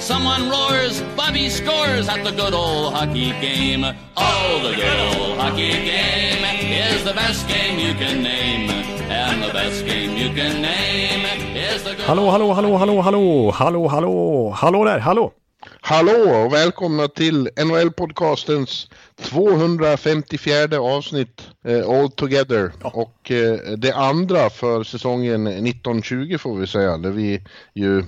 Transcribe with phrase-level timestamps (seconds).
[0.00, 3.84] Someone roars, Bobby scores at the good old hockey game.
[4.16, 6.42] Oh, the good old hockey game
[6.72, 8.70] is the best game you can name.
[9.10, 13.50] And the best game you can name is the good Hallå, hallå, hallå, hallå, hallå,
[13.50, 15.32] hallå, hallå, hallå där, hallå!
[15.80, 22.72] Hallå och välkomna till NHL-podcastens 254 avsnitt eh, All Together.
[22.82, 27.42] Och eh, det andra för säsongen 1920 får vi säga, där vi
[27.74, 28.04] ju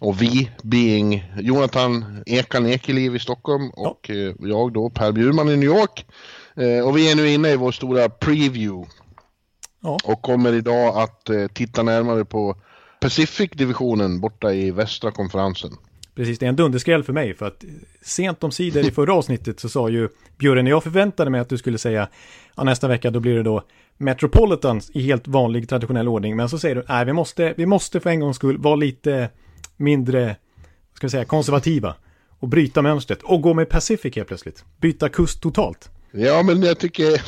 [0.00, 5.56] och vi being Jonathan Ekan Ekeliv i Stockholm och eh, jag då Per Bjurman i
[5.56, 6.06] New York.
[6.54, 8.90] Eh, och vi är nu inne i vår stora preview
[9.82, 12.56] Ja, och kommer idag att eh, titta närmare på
[13.00, 15.70] Pacific-divisionen borta i västra konferensen.
[16.14, 16.38] precis.
[16.38, 17.64] Det är en dunderskräll för mig för att
[18.02, 21.58] sent om sidor i förra avsnittet så sa ju Björn, jag förväntade mig att du
[21.58, 22.08] skulle säga
[22.56, 23.62] ja, nästa vecka då blir det då
[23.96, 26.36] Metropolitan i helt vanlig traditionell ordning.
[26.36, 29.30] Men så säger du, nej vi måste, vi måste för en gångs skull vara lite
[29.80, 30.36] mindre,
[30.94, 31.94] ska vi säga, konservativa
[32.38, 34.64] och bryta mönstret och gå med Pacific helt plötsligt.
[34.80, 35.90] Byta kust totalt.
[36.12, 37.22] Ja, men jag tycker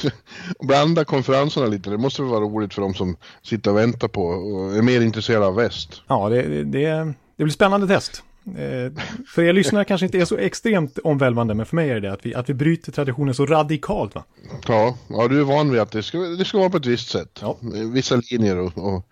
[0.67, 1.91] blanda konferenserna lite.
[1.91, 5.01] Det måste väl vara roligt för de som sitter och väntar på och är mer
[5.01, 6.03] intresserade av väst.
[6.07, 8.23] Ja, det, det, det, blir spännande test.
[8.47, 12.01] Eh, för er lyssnare kanske inte är så extremt omvälvande, men för mig är det
[12.01, 14.15] det att vi, att vi bryter traditionen så radikalt.
[14.15, 14.25] Va?
[14.69, 17.11] Ja, ja du är van vid att det ska, det ska vara på ett visst
[17.11, 17.39] sätt.
[17.41, 17.57] Ja.
[17.93, 19.07] Vissa linjer och, och,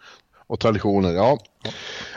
[0.47, 1.13] och traditioner.
[1.13, 1.39] Ja.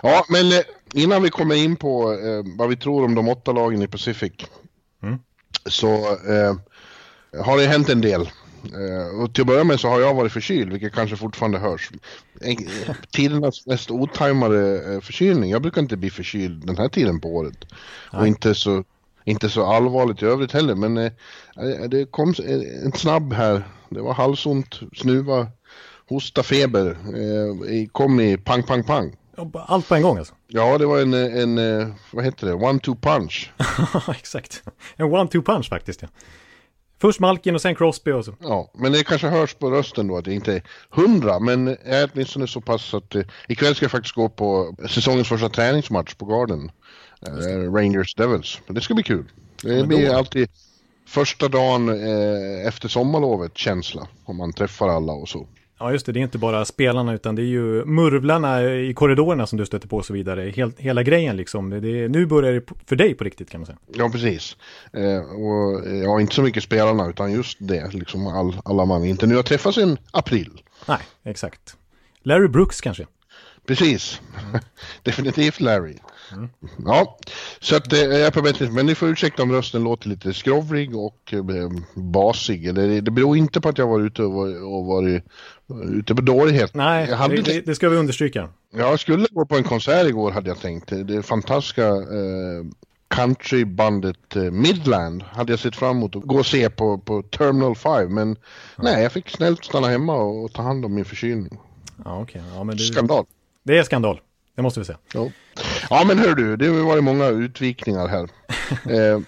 [0.02, 0.60] ja, men eh,
[0.94, 4.34] innan vi kommer in på eh, vad vi tror om de åtta lagen i Pacific
[5.04, 5.20] Mm.
[5.66, 6.56] så eh,
[7.46, 8.22] har det hänt en del.
[8.64, 11.92] Eh, och till att börja med så har jag varit förkyld, vilket kanske fortfarande hörs.
[12.42, 12.58] En,
[13.12, 15.52] tidernas mest otajmade eh, förkylning.
[15.52, 17.64] Jag brukar inte bli förkyld den här tiden på året.
[18.12, 18.28] Och Nej.
[18.28, 18.84] inte så,
[19.26, 20.76] inte så allvarligt i övrigt heller.
[20.76, 21.12] Men eh,
[21.90, 22.34] det kom
[22.84, 23.64] en snabb här.
[23.90, 25.48] Det var halsont, snuva,
[26.10, 26.90] hosta, feber.
[26.92, 29.16] Eh, kom i pang, pang, pang.
[29.56, 30.34] Allt på en gång alltså.
[30.48, 33.52] Ja, det var en, en vad heter det, one-two punch.
[34.10, 34.64] Exakt.
[34.96, 36.02] En one-two punch faktiskt.
[36.02, 36.08] Ja.
[37.04, 38.36] Först Malkin och sen Crosby och så.
[38.40, 42.10] Ja, men det kanske hörs på rösten då att det inte är hundra, men är
[42.14, 46.26] åtminstone så pass att eh, ikväll ska jag faktiskt gå på säsongens första träningsmatch på
[46.26, 46.72] Garden.
[47.28, 48.60] Eh, Rangers Devils.
[48.66, 49.26] Men det ska bli kul.
[49.62, 50.50] Det men blir alltid
[51.08, 54.08] första dagen eh, efter sommarlovet känsla.
[54.26, 55.48] Om man träffar alla och så.
[55.84, 56.12] Ja, just det.
[56.12, 59.88] Det är inte bara spelarna utan det är ju murvlarna i korridorerna som du stöter
[59.88, 60.50] på och så vidare.
[60.50, 61.70] Helt, hela grejen liksom.
[61.70, 63.78] Det är, nu börjar det för dig på riktigt kan man säga.
[63.94, 64.58] Ja, precis.
[64.94, 69.28] Eh, och, ja, inte så mycket spelarna utan just det, liksom all, alla man inte
[69.28, 70.62] nu har träffats sedan april.
[70.88, 71.76] Nej, exakt.
[72.24, 73.06] Larry Brooks kanske.
[73.68, 74.22] Precis.
[75.04, 75.96] Definitivt Larry.
[76.86, 77.18] Ja,
[77.60, 80.34] så att eh, jag är på bättre Men ni får ursäkta om rösten låter lite
[80.34, 82.68] skrovlig och eh, basig.
[82.68, 85.24] Eller, det beror inte på att jag var ute och, var, och varit
[85.82, 86.74] ute på dålighet.
[86.74, 88.50] Nej, hade, det, det, ska vi understryka.
[88.72, 91.08] jag skulle gå på en konsert igår hade jag tänkt.
[91.08, 92.64] Det fantastiska eh,
[93.08, 97.76] countrybandet eh, Midland hade jag sett fram emot att gå och se på, på Terminal
[97.76, 98.14] 5.
[98.14, 98.36] Men
[98.78, 101.60] nej, jag fick snällt stanna hemma och, och ta hand om min förkylning.
[102.06, 102.42] Ja, okej.
[102.56, 103.26] Ja, men det, Skandal.
[103.64, 104.20] det är skandal.
[104.56, 104.98] Det måste vi säga.
[105.14, 105.30] Ja,
[105.90, 108.30] ja men hör du, det har varit många utvikningar här.
[108.90, 109.20] Eh,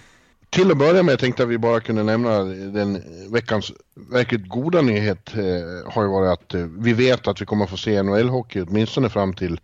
[0.56, 4.82] till att börja med tänkte jag att vi bara kunde nämna den veckans verkligt goda
[4.82, 8.66] nyhet eh, har ju varit att eh, vi vet att vi kommer få se NHL-hockey
[8.68, 9.60] åtminstone fram till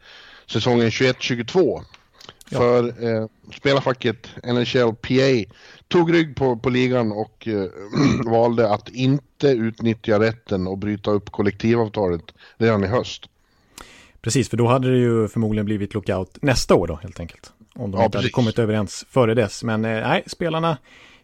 [0.46, 1.84] säsongen 21-22.
[2.50, 2.57] Ja.
[2.57, 5.53] För eh, spelarfacket NHL PA
[5.88, 7.66] tog rygg på, på ligan och eh,
[8.31, 12.24] valde att inte utnyttja rätten och bryta upp kollektivavtalet
[12.57, 13.25] redan i höst.
[14.22, 17.53] Precis, för då hade det ju förmodligen blivit lockout nästa år då helt enkelt.
[17.76, 18.32] Om de Ja, inte hade precis.
[18.32, 19.64] kommit överens före dess.
[19.64, 20.78] Men eh, nej, spelarna,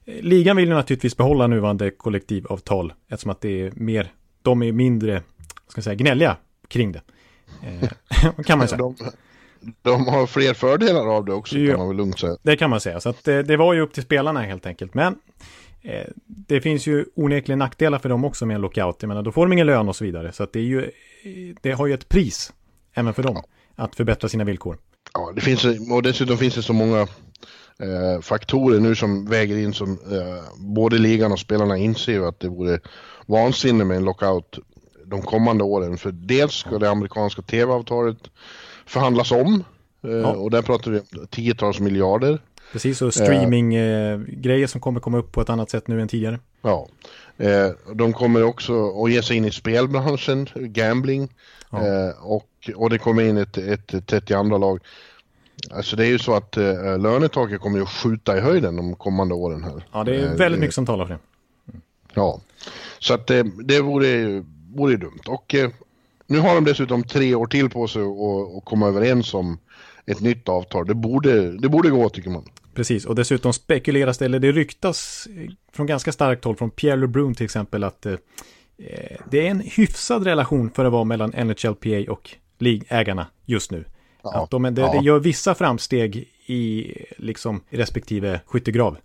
[0.05, 4.71] eh, ligan vill ju naturligtvis behålla nuvarande kollektivavtal eftersom att det är mer, de är
[4.71, 5.21] mindre,
[5.67, 6.37] ska jag säga, gnälliga
[6.67, 7.01] kring det.
[7.63, 7.89] Eh,
[8.45, 8.77] kan man säga.
[8.77, 8.95] De,
[9.81, 11.69] de har fler fördelar av det också Ja.
[11.71, 12.37] kan man väl lugnt säga.
[12.43, 12.99] Det kan man säga.
[12.99, 14.93] Så att, eh, det var ju upp till spelarna helt enkelt.
[14.93, 15.15] Men
[15.81, 18.97] eh, det finns ju onekligen nackdelar för dem också med en lockout.
[18.99, 20.31] Jag menar, då får de ingen lön och så vidare.
[20.31, 20.91] Så att det är ju,
[21.61, 22.53] det har ju ett pris
[22.93, 23.41] även för dem
[23.75, 24.77] att förbättra sina villkor.
[25.17, 26.99] Ja, det finns, och dessutom finns det så många
[27.79, 32.39] eh, faktorer nu som väger in som eh, både ligan och spelarna inser ju att
[32.39, 32.79] det vore
[33.25, 34.59] vansinne med en lockout
[35.05, 35.97] de kommande åren.
[35.97, 38.17] För dels ska det amerikanska tv-avtalet
[38.85, 39.63] förhandlas om
[40.03, 40.31] eh, Ja.
[40.31, 42.39] och där pratar vi om tiotals miljarder.
[42.71, 46.39] Precis, och streaminggrejer eh, som kommer komma upp på ett annat sätt nu än tidigare.
[46.61, 46.87] Ja,
[47.37, 51.29] eh, de kommer också att ge sig in i spelbranschen, gambling.
[51.71, 51.77] Ja.
[51.87, 54.79] Eh, och, och det kommer in ett, ett 32 lag.
[55.71, 59.33] Alltså det är ju så att eh, lönetaket kommer att skjuta i höjden de kommande
[59.33, 59.85] åren här.
[59.91, 61.19] Ja, det är väldigt mycket som talar för det.
[61.69, 61.81] Mm.
[62.13, 62.41] Ja,
[62.99, 64.43] så att det, det vore,
[64.75, 65.21] vore dumt.
[65.27, 65.69] Och eh,
[66.27, 68.01] nu har de dessutom tre år till på sig
[68.57, 69.59] att komma överens om
[70.05, 70.87] ett nytt avtal.
[70.87, 72.45] Det borde, det borde gå tycker man.
[72.73, 75.27] Precis, och dessutom spekuleras det, eller det ryktas
[75.73, 78.15] från ganska starkt håll, från Pierre LeBrun till exempel, att eh,
[79.31, 82.29] det är en hyfsad relation för att vara mellan NHLPA och
[82.61, 83.85] ligägarna just nu.
[84.23, 84.91] Ja, att de, det, ja.
[84.91, 88.97] det gör vissa framsteg i liksom respektive skyttegrav.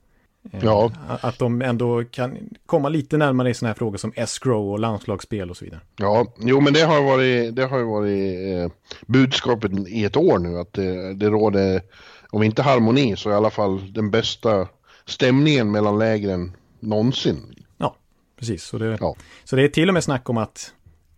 [0.51, 0.93] Eh, ja.
[1.21, 5.51] Att de ändå kan komma lite närmare i sådana här frågor som escrow och landslagsspel
[5.51, 5.81] och så vidare.
[5.97, 8.77] Ja, jo men det har varit, det har varit eh,
[9.07, 11.83] budskapet i ett år nu att det, det råder,
[12.31, 14.69] om inte harmoni så i alla fall den bästa
[15.07, 17.55] stämningen mellan lägren någonsin.
[17.79, 17.97] Ja,
[18.39, 18.65] precis.
[18.65, 19.17] Så det, ja.
[19.45, 20.73] så det är till och med snack om att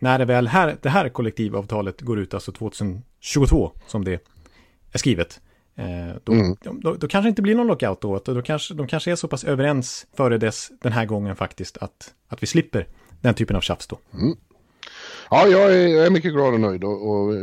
[0.04, 4.20] när det väl här, det här kollektivavtalet går ut, alltså 2022 som det
[4.92, 5.40] är skrivet,
[5.76, 6.56] Eh, då, mm.
[6.62, 8.20] då, då, kanske det inte blir någon lockout då.
[8.24, 12.14] Då kanske, de kanske är så pass överens före dess den här gången faktiskt att,
[12.28, 12.86] att vi slipper
[13.20, 13.98] den typen av tjafs då.
[14.12, 14.36] Mm.
[15.30, 17.34] Ja, jag är, jag är, mycket glad och nöjd och, och, och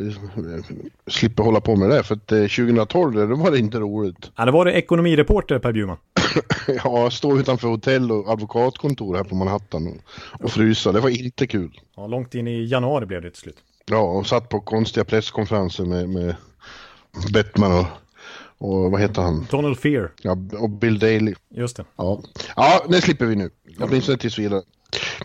[1.08, 2.04] slipper hålla på med det.
[2.04, 4.32] För att 2012, eh, då var det inte roligt.
[4.36, 5.98] Ja, det var det ekonomireporter Per Bjurman.
[6.84, 9.98] ja, stå utanför hotell och advokatkontor här på Manhattan och,
[10.44, 10.92] och frysa.
[10.92, 11.80] Det var inte kul.
[11.96, 13.58] Ja, långt in i januari blev det till slut.
[13.86, 16.36] Ja, och satt på konstiga presskonferenser med, med
[17.34, 17.86] Bettman och
[18.62, 19.48] och vad heter han?
[19.50, 20.12] Donald Fear.
[20.22, 21.34] Ja, och Bill Daley.
[21.50, 21.86] Just det.
[21.96, 22.22] Ja,
[22.56, 23.50] ja det slipper vi nu.
[23.80, 24.62] Åtminstone tills vidare.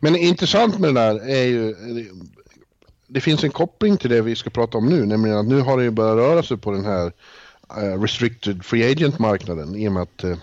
[0.01, 1.75] Men intressant med det där är ju...
[3.09, 5.77] Det finns en koppling till det vi ska prata om nu, nämligen att nu har
[5.77, 10.03] det ju börjat röra sig på den här uh, restricted free agent-marknaden i och med
[10.03, 10.37] att uh,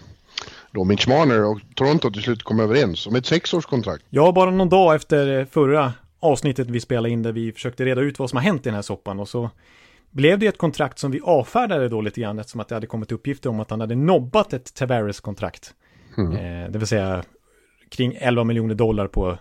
[0.73, 4.05] då Mitch Marner och Toronto till slut kom överens om ett sexårskontrakt.
[4.09, 8.19] Ja, bara någon dag efter förra avsnittet vi spelade in där vi försökte reda ut
[8.19, 9.49] vad som har hänt i den här soppan och så
[10.11, 13.11] blev det ett kontrakt som vi avfärdade då lite grann eftersom att det hade kommit
[13.11, 15.73] uppgifter om att han hade nobbat ett Tavares-kontrakt.
[16.17, 16.31] Mm.
[16.31, 17.23] Eh, det vill säga
[17.89, 19.37] kring 11 miljoner dollar på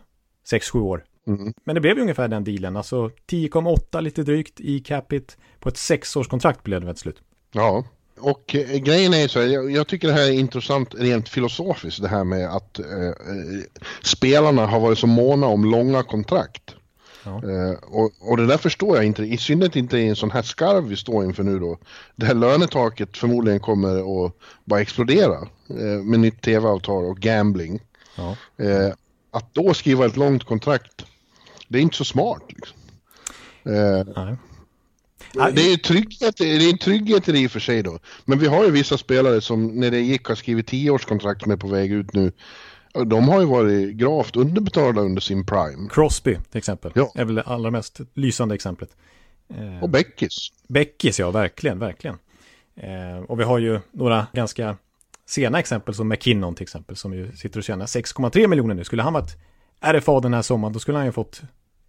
[0.53, 1.05] 6-7 år.
[1.27, 1.53] Mm.
[1.65, 5.77] Men det blev ju ungefär den dealen, alltså 10,8 lite drygt i capita på ett
[5.77, 7.23] sexårskontrakt blev det väl slut.
[7.53, 7.85] Ja,
[8.23, 12.03] och eh, grejen är så här, jag, jag, tycker det här är intressant rent filosofiskt
[12.03, 13.15] det här med att eh, eh
[14.03, 16.75] spelarna har varit så måna om långa kontrakt.
[17.27, 20.43] Uh, och, och, det där förstår jag inte, i synnerhet inte i en sån här
[20.43, 21.79] skarv vi står inför nu då.
[22.17, 24.33] Det här lönetaket förmodligen kommer att
[24.65, 25.41] bara explodera
[25.71, 27.81] uh, med nytt tv-avtal och gambling.
[28.17, 28.37] Ja.
[28.61, 28.93] Uh,
[29.31, 31.07] att då skriva ett långt kontrakt,
[31.69, 32.43] det är inte så smart.
[32.49, 32.77] Liksom.
[35.33, 37.99] Det är, trygghet, det är en trygghet i det i och för sig då.
[38.25, 41.69] Men vi har ju vissa spelare som när det gick har skrivit tioårskontrakt med på
[41.69, 42.33] väg ut nu.
[43.07, 45.89] De har ju varit gravt underbetalda under sin prime.
[45.91, 46.93] Crosby till exempel.
[46.95, 47.13] Ja.
[47.15, 48.97] Är väl det allra mest lysande exemplet.
[49.81, 50.49] Och Beckis.
[50.69, 52.17] Beckis, ja, verkligen, verkligen.
[52.77, 54.77] Eh, och vi har ju några ganska
[55.27, 58.85] sena exempel som McKinnon till exempel, som ju sitter och tjänar 6,3 miljoner nu.
[58.85, 59.37] Skulle han varit
[59.81, 61.43] RFA den här sommaren, då skulle han ju fått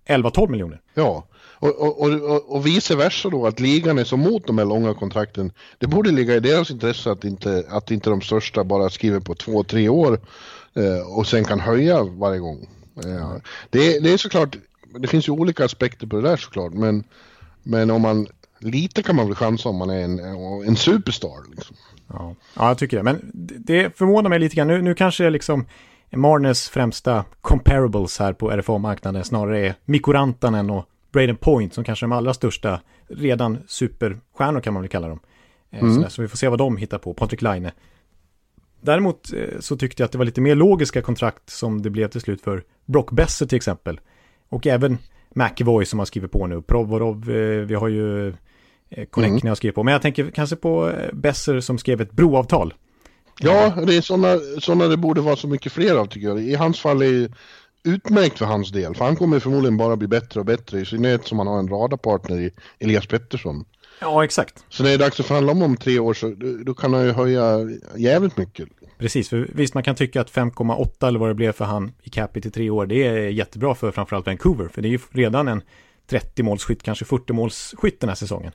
[0.06, 0.82] 11-12 miljoner.
[0.94, 1.28] Ja,
[1.60, 4.94] och, och, och, och, vice versa då, att ligan är så mot de här långa
[4.94, 5.52] kontrakten.
[5.78, 9.36] Det borde ligga i deras intresse att inte, att inte de största bara skriver på
[9.36, 10.20] två, tre år
[10.74, 12.70] Eh, och sen kan höja varje gång.
[13.06, 13.34] Eh,
[13.70, 14.58] det, det är såklart,
[15.00, 17.04] det finns ju olika aspekter på det där såklart, men,
[17.64, 18.28] men om man,
[18.60, 20.19] lite kan man väl chansa om man är en,
[20.68, 21.50] en superstar.
[21.56, 21.76] Liksom.
[22.07, 22.36] Ja.
[22.56, 23.04] ja, jag tycker det.
[23.04, 24.68] Men det förvånar mig lite grann.
[24.68, 25.66] Nu, nu kanske liksom
[26.16, 32.06] Marnes främsta comparables här på RFA-marknaden snarare är Mikko Rantanen och Braden Point som kanske
[32.06, 35.20] är de allra största redan superstjärnor kan man väl kalla dem.
[35.72, 36.10] Eh, mm.
[36.10, 37.14] Så vi får se vad de hittar på.
[37.14, 37.72] Patrik Laine
[38.82, 42.08] Däremot eh, så tyckte jag att det var lite mer logiska kontrakt som det blev
[42.08, 44.00] till slut för Brock Besser till exempel.
[44.50, 44.98] Och även
[45.30, 46.62] McEvoy som har skrivit på nu.
[46.62, 48.34] Provorov, eh, vi har ju
[49.10, 49.48] Konechny mm.
[49.48, 49.84] har skrivit på.
[49.84, 52.74] Men jag tänker kanske på Besser som skrev ett broavtal.
[53.40, 56.42] Ja, det är sådana, sådana det borde vara så mycket fler av tycker jag.
[56.42, 57.31] I hans fall är det
[57.83, 58.95] utmärkt för hans del.
[58.95, 60.80] För han kommer förmodligen bara bli bättre och bättre.
[60.80, 63.66] I synnerhet som han har en radarpartner i Elias Pettersson.
[64.02, 64.66] Ja, exakt.
[64.69, 66.35] Så när det är dags att förhandla om om tre år så
[66.66, 68.69] då kan han ju höja jävligt mycket.
[68.97, 72.09] Precis, för visst man kan tycka att 5,8 eller vad det blev för han i
[72.09, 75.47] capita i tre år, det är jättebra för framförallt Vancouver, för det är ju redan
[75.47, 75.61] en
[76.09, 78.52] 30-målsskytt, kanske 40-målsskytt den här säsongen.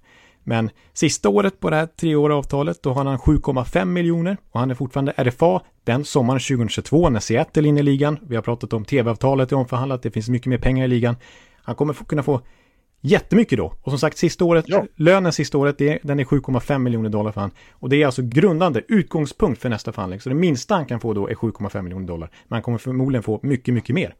[0.48, 4.70] Men sista året på det här treåriga avtalet, då har han 7,5 miljoner och han
[4.70, 8.18] är fortfarande RFA den sommaren 2022 när Seattle inne i ligan.
[8.22, 11.16] Vi har pratat om tv-avtalet är omförhandlat, det finns mycket mer pengar i ligan.
[11.62, 12.40] Han kommer kunna få
[13.00, 13.72] jättemycket då.
[13.82, 14.84] Och som sagt, sista året, Ja.
[14.96, 17.50] lönen sista året, det den är 7,5 miljoner dollar för han.
[17.72, 20.20] Och det är alltså grundande utgångspunkt för nästa förhandling.
[20.20, 22.30] Så det minsta han kan få då är 7,5 miljoner dollar.
[22.48, 24.14] Men han kommer förmodligen få mycket, mycket mer.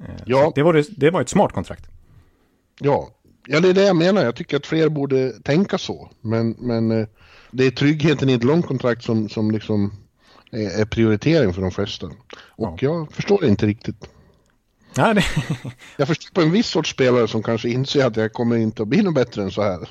[0.00, 0.44] Eh, Ja.
[0.44, 1.90] så Det var, det var ett smart kontrakt.
[2.80, 3.08] Ja.
[3.46, 4.24] Ja, det är det jag menar.
[4.24, 6.10] Jag tycker att fler borde tänka så.
[6.20, 7.06] Men, men eh,
[7.50, 9.92] det är tryggheten i ett långt kontrakt som, som liksom
[10.50, 12.10] är, är prioritering för de flesta.
[12.48, 14.08] Och jag förstår det inte riktigt.
[14.96, 15.24] Ja, det,
[15.96, 18.88] Jag förstår på en viss sorts spelare som kanske inser att jag kommer inte att
[18.88, 19.88] bli något bättre än så här.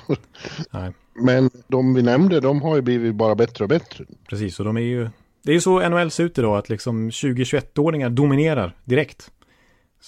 [0.70, 4.04] nej, Men de vi nämnde, de har ju blivit bara bättre och bättre.
[4.28, 4.58] precis.
[4.58, 5.10] Och de är ju...
[5.42, 9.30] Det är ju så NHL ser ut idag, att liksom 20-21-åringar dominerar direkt.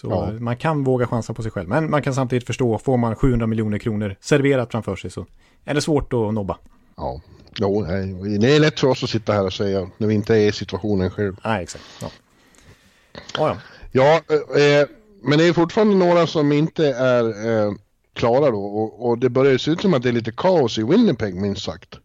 [0.00, 0.32] Så Ja.
[0.40, 1.68] man kan våga chansa på sig själv.
[1.68, 5.26] Men man kan samtidigt förstå, får man 700 miljoner kronor serverat framför sig så
[5.64, 6.58] är det svårt att nobba.
[6.96, 7.20] Ja,
[7.56, 10.34] jo, nej, det är lätt för oss att sitta här och säga när vi inte
[10.36, 11.36] är i situationen själv.
[11.44, 11.84] Nej, exakt.
[12.02, 12.08] Ja.
[13.38, 13.56] Ja, ja.
[13.92, 14.88] Ja, eh,
[15.22, 17.72] men det är fortfarande några som inte är eh,
[18.12, 20.82] klara då och, och det börjar se ut som att det är lite kaos i
[20.82, 21.98] Winnipeg minst sagt.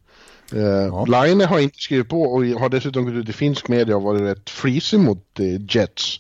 [0.53, 1.05] Eh, Ja.
[1.05, 4.22] Line har inte skrivit på och har dessutom gått ut i finsk media och varit
[4.22, 5.45] rätt frisig mot eh,
[5.75, 6.19] Jets.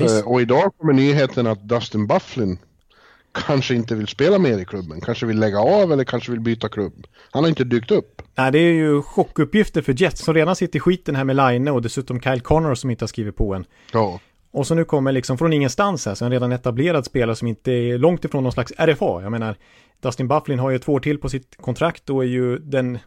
[0.00, 2.58] Eh, och idag kommer nyheten att Dustin Bufflin
[3.46, 5.00] kanske inte vill spela mer i klubben.
[5.00, 7.06] Kanske vill lägga av eller kanske vill byta klubb.
[7.30, 8.22] Han har inte dykt upp.
[8.34, 11.68] Nej, det är ju chockuppgifter för Jets som redan sitter i skiten här med Line
[11.68, 13.64] och dessutom Kyle Connor som inte har skrivit på än.
[13.92, 14.20] Ja,
[14.52, 17.72] Och så nu kommer liksom från ingenstans här, så en redan etablerad spelare som inte
[17.72, 19.22] är långt ifrån någon slags RFA.
[19.22, 19.56] Jag menar,
[20.02, 22.98] Dustin Bufflin har ju två år till på sitt kontrakt och är ju den,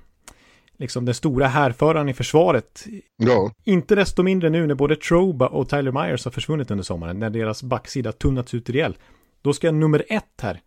[0.77, 2.85] liksom den stora härföraren i försvaret.
[3.17, 7.19] ja, Inte desto mindre nu när både Troba och Tyler Myers har försvunnit under sommaren,
[7.19, 8.99] när deras backsida tunnats ut rejält.
[9.41, 10.61] Då ska nummer ett här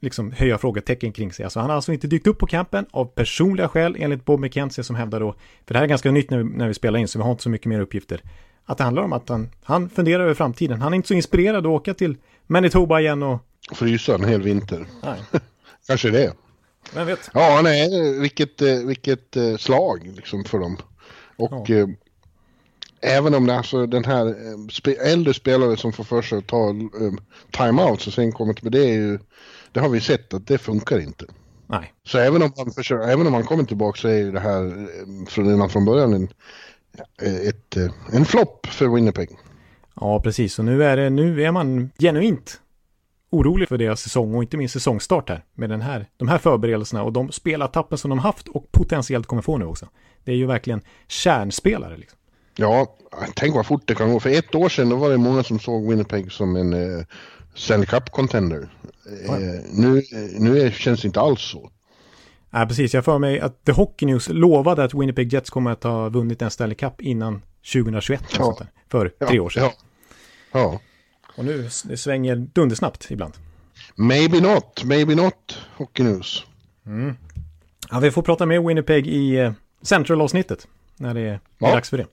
[0.00, 1.44] liksom höja frågetecken kring sig.
[1.44, 4.84] Alltså han har alltså inte dykt upp på campen av personliga skäl enligt Bob McKenzie
[4.84, 5.32] som hävdar då,
[5.66, 7.30] för det här är ganska nytt när vi, när vi spelar in så vi har
[7.30, 8.22] inte så mycket mer uppgifter,
[8.64, 10.80] att det handlar om att han, han funderar över framtiden.
[10.80, 12.16] Han är inte så inspirerad att åka till
[12.46, 13.38] Manitoba igen och...
[13.72, 14.86] frysa en hel vinter.
[15.02, 15.20] Nej,
[15.86, 16.32] Kanske det.
[16.94, 17.30] Vem vet?
[17.34, 20.76] Ja, nej, vilket, eh, vilket eh, slag liksom för dem.
[21.36, 21.88] Och eh,
[23.00, 24.34] även om det alltså den här
[25.04, 26.74] äldre spelare som får för sig att ta
[27.50, 29.18] timeouts och sen kommer till det är ju,
[29.72, 31.24] det har vi sett att det funkar inte.
[31.66, 34.88] Nej, Så även om man försöker, även om man kommer tillbaka så är det här
[35.28, 36.28] från, redan från början en,
[37.48, 37.76] ett,
[38.12, 39.28] en flopp för Winnipeg.
[40.00, 40.58] ja precis.
[40.58, 42.60] Och nu är, det, nu är man genuint
[43.30, 47.02] orolig för deras säsong och inte minst säsongstart här med den här, de här förberedelserna
[47.02, 49.88] och de spelartappen som de haft och potentiellt kommer få nu också.
[50.24, 52.18] Det är ju verkligen kärnspelare liksom.
[52.56, 52.96] Ja,
[53.34, 54.20] tänk vad fort det kan gå.
[54.20, 57.04] För ett år sedan då var det många som såg Winnipeg som en eh,
[57.54, 58.68] Stanley Cup-contender.
[59.28, 61.70] Eh, nu eh, nu känns det inte alls så.
[62.50, 62.94] Nej, precis.
[62.94, 66.42] Jag för mig att The Hockey News lovade att Winnipeg Jets kommer att ha vunnit
[66.42, 68.22] en Stanley Cup innan 2021.
[68.34, 68.56] eller Ja.
[68.58, 69.62] där, för tre år sedan.
[69.62, 69.72] Ja.
[70.52, 70.80] ja.
[71.40, 73.32] Och nu det svänger dundersnabbt ibland.
[73.94, 76.44] Maybe not, maybe not, Hockey News.
[77.90, 80.66] Ja, vi får prata med Winnipeg i eh, Central-avsnittet.
[80.96, 81.70] När det är Ja.
[81.74, 82.06] dags för det.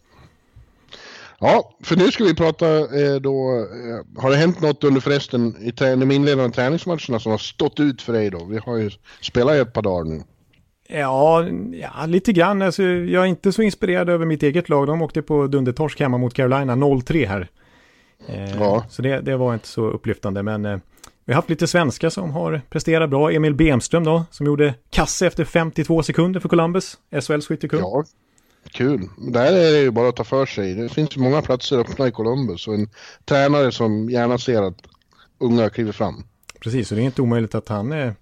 [1.39, 5.55] Ja, för nu ska vi prata eh, då, eh, har det hänt något under förresten
[5.61, 8.45] i de inledande träningsmatcherna som har stått ut för dig då?
[8.45, 8.89] Vi har ju
[9.21, 10.23] spelat i ett par dagar nu.
[10.89, 12.61] Ja, ja, lite grann.
[12.61, 14.87] Alltså, jag är inte så inspirerad över mitt eget lag.
[14.87, 17.47] De åkte på dundertorsk hemma mot Carolina 0-3 här.
[18.27, 18.85] Eh, Ja.
[18.89, 20.43] Så det, det var inte så upplyftande.
[20.43, 20.77] Men eh,
[21.25, 23.31] vi har haft lite svenskar som har presterat bra.
[23.31, 26.97] Emil Bemström då, som gjorde kasse efter 52 sekunder för Columbus.
[27.21, 27.79] SHLs skyttekung.
[27.79, 28.03] Ja,
[28.71, 29.09] kul.
[29.17, 30.73] Där är det ju bara att ta för sig.
[30.73, 32.89] Det finns ju många platser öppna i Columbus och en
[33.25, 34.81] tränare som gärna ser att
[35.37, 36.23] unga kliver fram.
[36.59, 38.13] Precis, så det är inte omöjligt att han eh,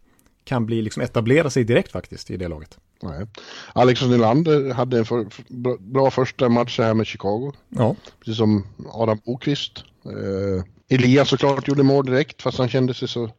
[0.43, 2.77] kan bli liksom etablera sig direkt faktiskt i det laget.
[3.05, 3.27] Nej.
[3.73, 5.43] Alex Nylander hade en för, för,
[5.79, 7.51] bra- första match här med Chicago.
[7.69, 9.83] Ja, Precis som Adam Bokvist.
[10.05, 13.29] Eh, Elias såklart gjorde mål direkt fast han kände sig så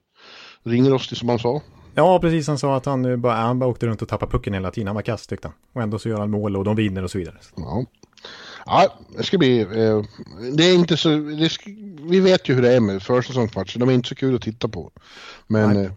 [0.64, 1.62] ringrostig som han sa.
[1.94, 2.48] ja precis.
[2.48, 4.86] Han sa att han, bara, han bara åkte runt och tappade pucken hela tiden.
[4.86, 5.54] Han var kass tyckte han.
[5.72, 7.36] Och ändå så gör han mål och de vinner och så vidare.
[7.56, 7.84] Ja.
[8.66, 9.60] Ja, det ska bli...
[9.60, 10.02] Eh,
[10.52, 11.08] det är inte så...
[11.50, 11.70] Ska,
[12.02, 13.78] vi vet ju hur det är med försäsongsmatcher.
[13.78, 14.90] De är inte så kul att titta på.
[15.46, 15.90] Men eh,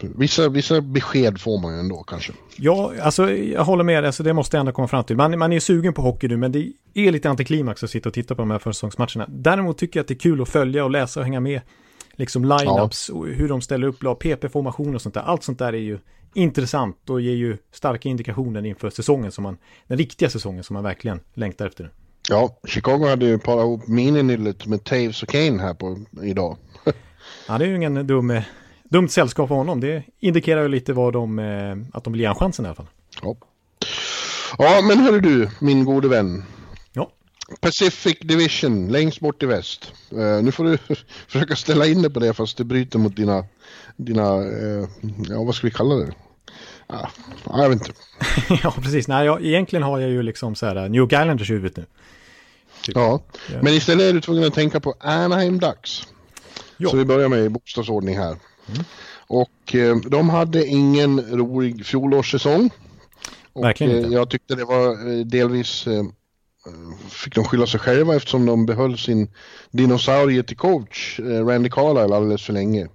[0.00, 2.32] vissa, vissa besked får man ju ändå kanske.
[2.56, 4.04] Ja, alltså jag håller med.
[4.04, 5.16] Alltså, det måste jag ändå komma fram till.
[5.16, 8.14] Man, man är sugen på hockey nu, men det är lite antiklimax att sitta och
[8.14, 9.26] titta på de här försäsongsmatcherna.
[9.28, 11.60] Däremot tycker jag att det är kul att följa och läsa och hänga med.
[12.12, 15.20] Liksom lineups och hur de ställer upp lag, PP-formation och sånt där.
[15.20, 15.98] Allt sånt där är ju
[16.34, 20.84] intressant och ger ju starka indikationer inför säsongen som man, den riktiga säsongen som man
[20.84, 21.84] verkligen längtar efter.
[21.84, 21.90] nu.
[22.30, 26.56] Ja, Chicago hade ju parat ihop mininyllet med Taves och Kane här på idag.
[27.48, 28.42] Ja, det är ju ingen dum, eh,
[28.88, 29.80] dumt sällskap för honom.
[29.80, 32.74] Det indikerar ju lite vad de, eh, att de vill ge han chansen i alla
[32.74, 32.86] fall.
[33.22, 33.36] Ja.
[34.58, 36.44] ja, men hörru du, min gode vän.
[36.92, 37.10] Ja,
[37.60, 39.92] Pacific Division, längst bort i väst.
[40.12, 40.78] Uh, nu får du
[41.28, 43.44] försöka ställa in dig på det fast det bryter mot dina,
[43.96, 44.88] dina uh,
[45.28, 46.12] ja vad ska vi kalla det?
[46.86, 47.10] Ja,
[47.44, 47.92] jag vet inte.
[48.62, 49.08] ja, precis.
[49.08, 51.86] Nej, jag, egentligen har jag ju liksom så här New Islanders i huvudet nu.
[52.82, 52.96] Typ.
[52.96, 53.20] Ja,
[53.62, 56.02] men istället är du tvungen att tänka på Anaheim Ducks.
[56.76, 56.90] Jo.
[56.90, 58.36] Så vi börjar med bokstavsordning här.
[58.68, 58.84] Mm.
[59.26, 62.70] Och eh, de hade ingen rolig fjolårssäsong.
[63.54, 64.08] Verkligen inte.
[64.08, 66.04] Eh, jag tyckte det var eh, delvis eh,
[67.08, 69.28] fick de skylla sig själva eftersom de behöll sin
[69.70, 72.88] dinosaurie till coach, eh, Randy Carlyle, alldeles för länge.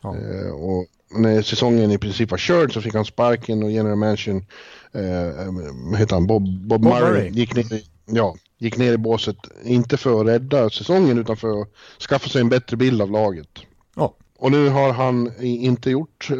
[0.00, 0.16] Ja.
[0.16, 4.46] Eh, och när säsongen i princip var körd så fick han sparken och general mansion,
[4.92, 9.36] eh, heter han, Bob, Bob, Bob Murray, Murray, gick ner, ja, gick ner i båset,
[9.64, 11.68] inte för att rädda säsongen utan för att
[12.08, 13.48] skaffa sig en bättre bild av laget.
[13.96, 14.14] Ja.
[14.40, 16.36] Och nu har han inte gjort eh,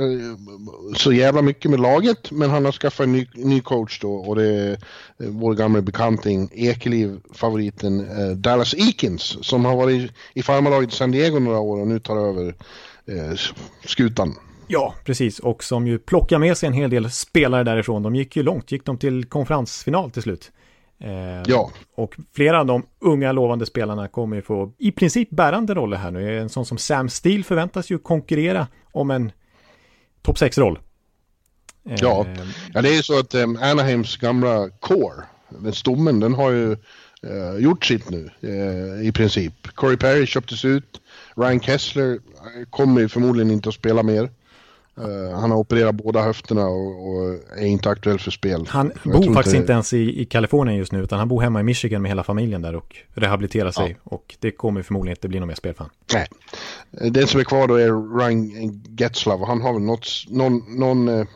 [0.96, 4.36] så jävla mycket med laget, men han har skaffat en ny, ny coach då och
[4.36, 4.76] det är eh,
[5.18, 11.38] vår gamla bekanting Ekeliv-favoriten eh, Dallas Eakins som har varit i farmarlaget i San Diego
[11.38, 12.54] några år och nu tar över
[13.06, 13.38] eh,
[13.84, 14.34] skutan.
[14.66, 15.38] Ja, precis.
[15.38, 18.02] Och som ju plockar med sig en hel del spelare därifrån.
[18.02, 20.52] De gick ju långt, gick de till konferensfinal till slut.
[21.00, 21.70] Eh, ja.
[21.94, 26.10] Och flera av de unga lovande spelarna kommer ju få i princip bärande roller här
[26.10, 26.38] nu.
[26.38, 29.32] En sån som Sam Steele förväntas ju konkurrera om en
[30.22, 30.78] topp 6-roll.
[31.88, 32.26] Eh, ja.
[32.74, 36.76] ja, det är ju så att um, Anaheims gamla core, den stommen, den har ju
[37.26, 39.66] uh, gjort sitt nu uh, i princip.
[39.74, 41.00] Corey Perry köptes ut,
[41.36, 42.18] Ryan Kessler
[42.70, 44.30] kommer ju förmodligen inte att spela mer.
[44.98, 48.66] Uh, han har opererat båda höfterna och, och, är inte aktuell för spel.
[48.68, 51.60] Han jag bor faktiskt inte ens i, i Kalifornien just nu, utan han bor hemma
[51.60, 53.96] i Michigan med hela familjen där och rehabiliterar sig.
[54.04, 54.10] Ja.
[54.16, 55.94] Och det kommer förmodligen inte bli något mer spel för honom.
[56.12, 57.10] Nej.
[57.10, 58.50] Den som är kvar då är Ryan
[58.98, 61.26] Getzlav och han har väl något, någon, någon uh,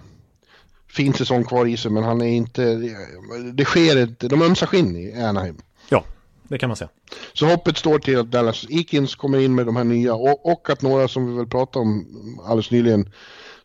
[0.88, 2.90] fin säsong kvar i sig, men han är inte...
[3.52, 5.56] Det sker ett, de ömsar skinn i Anaheim.
[5.88, 6.04] Ja,
[6.42, 6.90] det kan man säga.
[7.32, 10.70] Så hoppet står till att Dallas Eakins kommer in med de här nya och, och
[10.70, 12.06] att några som vi väl pratade om
[12.44, 13.10] alldeles nyligen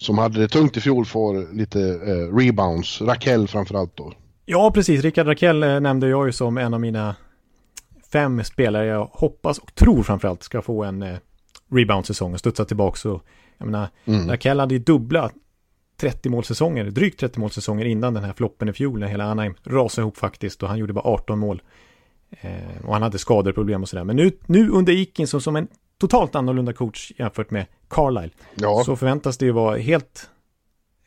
[0.02, 3.02] som hade det tungt i fjol får lite eh, rebounds.
[3.02, 4.14] Rakell framförallt då.
[4.46, 5.02] Ja, precis.
[5.02, 7.16] Rickard Rakell eh, nämnde jag ju som en av mina
[8.12, 11.18] fem spelare jag hoppas och tror framförallt ska få en eh,
[11.72, 13.10] rebound-säsong och studsa tillbaka.
[13.10, 13.24] Och,
[13.58, 14.30] jag menar, mm.
[14.30, 15.32] Rakell hade ju dubbla
[16.00, 20.04] 30 målsäsonger, drygt 30 målsäsonger innan den här floppen i fjol när hela Anaheim rasade
[20.04, 21.62] ihop faktiskt och han gjorde bara 18 mål.
[22.32, 24.04] Eh, och han hade skadeproblem och sådär.
[24.04, 25.68] Men nu, nu under Ikin som, som en
[26.00, 28.32] totalt annorlunda coach jämfört med Carlisle.
[28.56, 28.84] Ja.
[28.86, 30.30] Så förväntas det ju vara helt,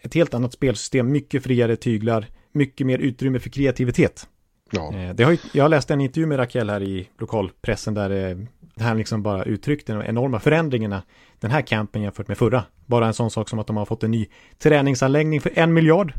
[0.02, 4.28] ett helt annat spelsystem, mycket friare tyglar, mycket mer utrymme för kreativitet.
[4.70, 4.94] Ja.
[4.94, 8.36] Eh, det har, jag läste en intervju med Raquel här i lokalpressen där eh,
[8.74, 11.02] det här liksom bara uttryckte de enorma förändringarna
[11.40, 12.64] den här campen jämfört med förra.
[12.86, 14.26] Bara en sån sak som att de har fått en ny
[14.58, 16.12] träningsanläggning för en miljard.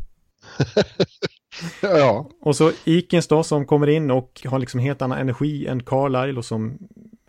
[1.82, 2.30] ja.
[2.40, 6.38] Och så Ikens då som kommer in och har liksom helt annan energi än Carlisle
[6.38, 6.78] och som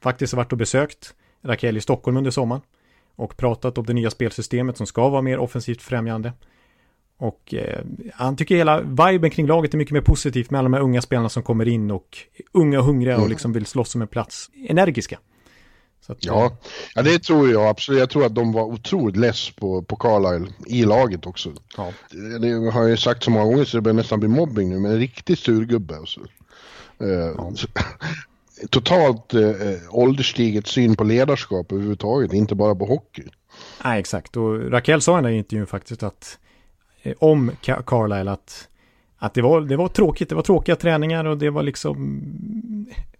[0.01, 1.13] faktiskt har varit och besökt
[1.45, 2.61] Raquel i Stockholm under sommaren
[3.15, 6.33] och pratat om det nya spelsystemet som ska vara mer offensivt främjande.
[7.17, 7.81] Och eh,
[8.13, 11.01] han tycker hela viben kring laget är mycket mer positivt med alla de här unga
[11.01, 12.17] spelarna som kommer in och
[12.51, 13.29] unga och hungriga och mm.
[13.29, 14.49] liksom vill slåss om en plats.
[14.69, 15.19] Energiska.
[16.07, 16.45] Att, ja.
[16.45, 16.51] Eh,
[16.95, 17.99] ja, det tror jag absolut.
[17.99, 21.53] Jag tror att de var otroligt less på, på Carlisle i laget också.
[21.77, 21.91] Ja.
[22.41, 24.91] Det, har jag sagt så många gånger så det börjar nästan bli mobbing nu, men
[24.91, 25.97] en riktig surgubbe.
[25.97, 26.19] Alltså.
[27.01, 27.53] Uh, ja.
[28.69, 29.41] Totalt eh,
[29.89, 33.23] ålderstiget syn på ledarskap överhuvudtaget, inte bara på hockey.
[33.83, 34.37] Nej, exakt.
[34.37, 36.39] Och Raquel sa i den där intervjun faktiskt att
[37.03, 37.51] eh, om
[37.85, 38.67] Carlisle att,
[39.17, 42.21] att det, var, det var tråkigt, det var tråkiga träningar och det var liksom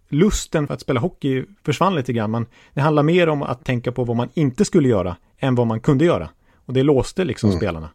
[0.08, 2.30] lusten för att spela hockey försvann lite grann.
[2.30, 5.66] Man, det handlar mer om att tänka på vad man inte skulle göra än vad
[5.66, 6.28] man kunde göra.
[6.66, 7.58] Och det låste liksom mm.
[7.58, 7.90] spelarna.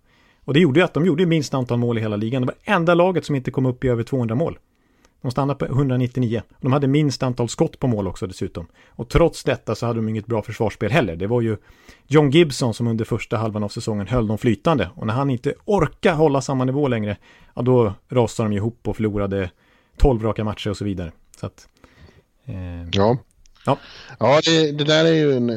[0.45, 2.41] Och det gjorde ju att de gjorde minst antal mål i hela ligan.
[2.41, 4.57] Det var enda laget som inte kom upp i över 200 mål.
[5.21, 6.41] De stannade på 199.
[6.61, 8.67] De hade minst antal skott på mål också dessutom.
[8.87, 11.15] Och trots detta så hade de inget bra försvarsspel heller.
[11.15, 11.57] Det var ju
[12.07, 14.89] John Gibson som under första halvan av säsongen höll dem flytande.
[14.95, 17.17] Och när han inte orkar hålla samma nivå längre,
[17.55, 19.49] ja då rasade de ihop och förlorade
[19.97, 21.11] 12 raka matcher och så vidare.
[21.39, 21.67] Så att,
[22.45, 23.17] eh, ja.
[23.65, 23.77] Ja,
[24.19, 25.47] ja det, det, där är ju, en,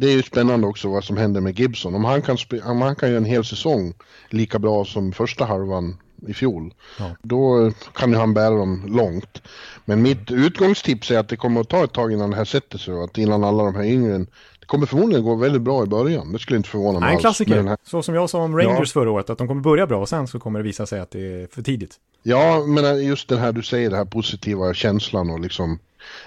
[0.00, 1.94] det är ju spännande också vad som händer med Gibson.
[1.94, 3.94] Om han kan, om han kan göra en hel säsong
[4.30, 5.96] lika bra som första halvan
[6.28, 6.74] i fjol.
[6.98, 7.10] Ja.
[7.22, 9.42] Då kan ju han bära dem långt.
[9.84, 12.78] Men mitt utgångstips är att det kommer att ta ett tag innan det här sätter
[12.78, 14.18] sig och att innan alla de här yngre
[14.60, 16.32] det kommer förmodligen gå väldigt bra i början.
[16.32, 17.14] Det skulle inte förvåna mig.
[17.14, 17.62] En klassiker.
[17.62, 17.76] Här...
[17.84, 19.00] Så som jag sa om Rangers ja.
[19.00, 21.10] förra året, att de kommer börja bra och sen så kommer det visa sig att
[21.10, 21.96] det är för tidigt.
[22.22, 25.78] Ja, men just det här du säger, den här positiva känslan och liksom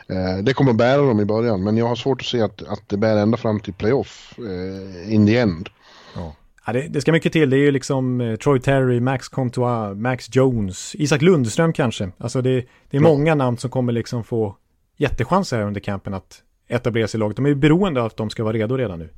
[0.08, 2.89] eh, det kommer bära dem i början, men jag har svårt att se att, att
[2.89, 5.69] det bär ända fram till playoff eh, in the end.
[6.15, 6.34] Ja.
[6.65, 7.49] Ja, det, det, ska mycket till.
[7.49, 12.12] Det är ju liksom eh, Troy Terry, Max Comtois, Max Jones, Isak Lundström kanske.
[12.17, 14.56] Alltså det, det är många namn som kommer liksom få
[14.97, 17.36] jättechanser här under campen att etablera sig i laget.
[17.36, 19.10] De är ju beroende av att de ska vara redo redan nu.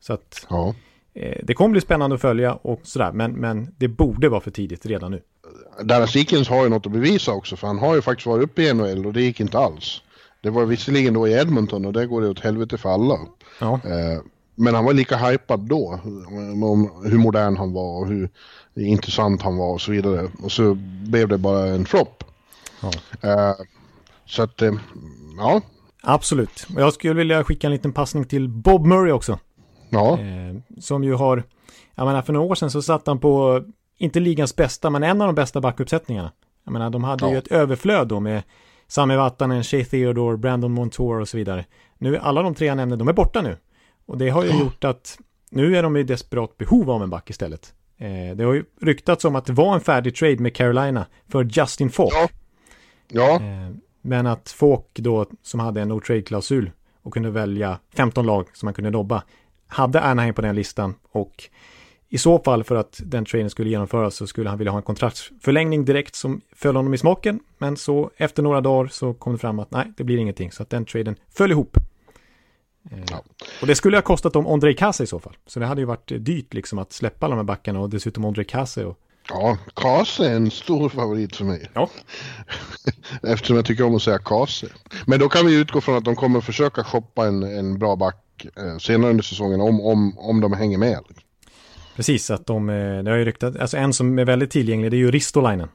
[0.00, 0.74] Så att ja.
[1.14, 3.12] eh, det kommer bli spännande att följa och sådär.
[3.12, 5.22] Men, men det borde vara för tidigt redan nu.
[5.82, 7.56] Dallas Dickens har ju något att bevisa också.
[7.56, 10.02] För han har ju faktiskt varit uppe i NHL och det gick inte alls.
[10.42, 13.18] Det var visserligen då i Edmonton och där går det åt helvete för alla.
[13.60, 13.80] Ja.
[13.84, 14.20] Eh,
[14.60, 16.00] men han var lika hypad då.
[16.64, 18.30] Om hur modern han var och hur
[18.74, 20.30] intressant han var och så vidare.
[20.42, 20.74] Och så
[21.08, 22.24] blev det bara en flopp.
[22.82, 22.90] Ja.
[23.24, 23.54] Uh,
[24.26, 24.74] så att, uh,
[25.38, 25.60] ja.
[26.02, 26.66] Absolut.
[26.74, 29.38] Och jag skulle vilja skicka en liten passning till Bob Murray också.
[29.88, 30.18] Ja.
[30.20, 31.44] Uh, som ju har,
[31.94, 33.62] jag menar för några år sedan så satt han på,
[33.98, 36.32] inte ligans bästa, men en av de bästa backuppsättningarna.
[36.64, 37.32] Jag menar de hade ja.
[37.32, 38.42] ju ett överflöd då med
[38.88, 41.64] Sami Vatanen, Shea Theodore, Brandon Montour och så vidare.
[41.98, 43.56] Nu, alla de tre jag nämnde, de är borta nu.
[44.10, 45.18] Och det har ju gjort att
[45.50, 47.74] nu är de i desperat behov av en back istället.
[47.98, 51.44] Eh, det har ju ryktats om att det var en färdig trade med Carolina för
[51.44, 52.12] Justin Falk.
[52.12, 52.28] Ja.
[53.08, 53.34] ja.
[53.34, 53.70] Eh,
[54.02, 56.70] men att Falk då, som hade en no trade-klausul
[57.02, 59.22] och kunde välja 15 lag som man kunde dobba,
[59.66, 61.44] hade Anaheim på den listan och
[62.08, 64.82] i så fall för att den traden skulle genomföras så skulle han vilja ha en
[64.82, 67.40] kontraktsförlängning direkt som föll honom i smaken.
[67.58, 70.52] Men så efter några dagar så kom det fram att nej, det blir ingenting.
[70.52, 71.76] Så att den traden föll ihop.
[73.10, 73.22] Ja.
[73.60, 75.36] Och det skulle ha kostat dem Ondrej Kase i så fall.
[75.46, 78.24] Så det hade ju varit dyrt liksom att släppa alla de här backarna och dessutom
[78.24, 78.84] Ondrej Kase.
[78.84, 78.98] Och...
[79.28, 81.70] Ja, Kase är en stor favorit för mig.
[81.74, 81.90] Ja.
[83.22, 84.66] Eftersom jag tycker om att säga Kase.
[85.06, 88.46] Men då kan vi utgå från att de kommer försöka shoppa en, en bra back
[88.56, 91.00] eh, senare under säsongen om, om, om de hänger med.
[91.96, 94.96] Precis, att de, eh, det har ju ryktat, alltså en som är väldigt tillgänglig det
[94.96, 95.68] är ju Ristolainen.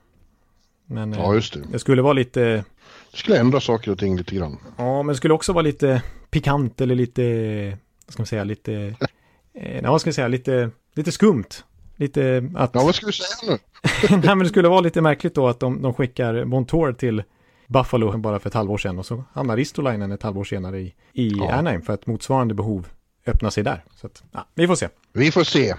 [0.85, 1.61] Men ja, just det.
[1.71, 2.63] det skulle vara lite...
[3.11, 4.57] Det skulle ändra saker och ting lite grann.
[4.77, 6.01] Ja, men det skulle också vara lite
[6.35, 7.23] pikant eller lite,
[8.05, 8.95] vad ska man säga, lite,
[9.53, 11.63] eh, vad ska man säga, lite, lite skumt.
[11.95, 12.71] Lite att...
[12.73, 13.57] Ja, vad ska du säga nu?
[14.09, 17.23] Nej, men det skulle vara lite märkligt då att de, de skickar Montour till
[17.67, 21.27] Buffalo bara för ett halvår sedan och så hamnar Ristolainen ett halvår senare i, i
[21.27, 21.51] ja.
[21.51, 22.87] Anaheim för att motsvarande behov
[23.25, 23.83] öppnar sig där.
[23.95, 24.89] Så att, ja, vi får se.
[25.13, 25.75] Vi får se.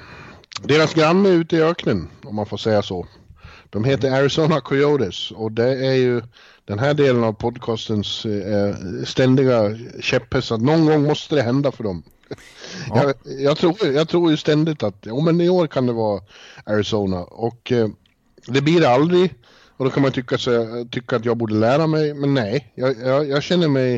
[0.62, 3.06] Deras granne ute i öknen, om man får säga så.
[3.70, 6.22] De heter Arizona Coyotes och det är ju
[6.66, 8.74] den här delen av podcastens eh,
[9.04, 12.02] ständiga käpphäst att någon gång måste det hända för dem.
[12.88, 13.02] Ja.
[13.02, 16.22] Jag, jag, tror, jag tror ju ständigt att ja, men i år kan det vara
[16.64, 17.88] Arizona och eh,
[18.46, 19.34] det blir det aldrig.
[19.76, 22.96] Och då kan man tycka, så, tycka att jag borde lära mig, men nej, jag,
[22.98, 23.94] jag, jag känner mig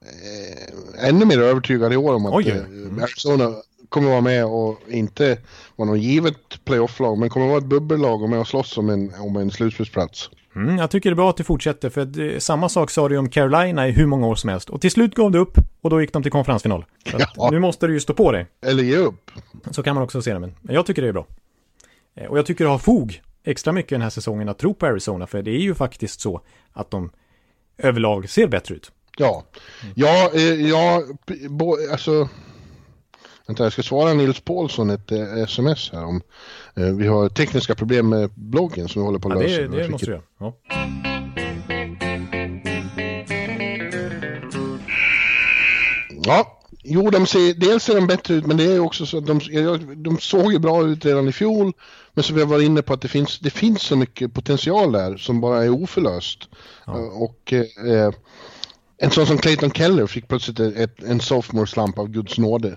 [0.00, 3.54] eh, ännu mer övertygad i år om att eh, Arizona
[3.88, 5.38] kommer vara med och inte
[5.76, 9.14] vara något givet playoff-lag, men kommer vara ett bubbellag och med och slåss om en,
[9.14, 10.30] om en slutspelsplats.
[10.54, 13.18] Mm, jag tycker det är bra att du fortsätter, för det, samma sak sa du
[13.18, 14.70] om Carolina i hur många år som helst.
[14.70, 16.84] Och till slut gav du upp och då gick de till konferensfinal.
[17.34, 17.48] Ja.
[17.50, 18.46] Nu måste du ju stå på dig.
[18.66, 19.30] Eller ge upp.
[19.70, 21.26] Så kan man också se det, men jag tycker det är bra.
[22.14, 24.86] Eh, och jag tycker det har fog extra mycket den här säsongen att tro på
[24.86, 26.40] Arizona, för det är ju faktiskt så
[26.72, 27.10] att de
[27.78, 28.92] överlag ser bättre ut.
[29.18, 29.44] Ja,
[29.94, 31.02] ja, eh, ja,
[31.92, 32.28] alltså
[33.48, 36.22] Vänta, jag ska svara Nils Paulsson ett eh, sms här om
[36.74, 39.62] eh, vi har tekniska problem med bloggen som vi håller på att ja, lösa.
[39.62, 40.22] Det, det måste du göra.
[40.38, 40.56] Ja.
[46.24, 49.26] ja, jo, de ser, dels ser de bättre ut, men det är också så att
[49.26, 49.40] de,
[49.96, 51.72] de såg ju bra ut redan i fjol.
[52.12, 54.92] Men som vi har varit inne på att det finns, det finns så mycket potential
[54.92, 56.48] där som bara är oförlöst.
[56.86, 56.92] Ja.
[56.96, 58.10] Och eh,
[58.98, 62.76] en sån som Clayton Keller fick plötsligt ett, en sophomore slump av Guds nåde.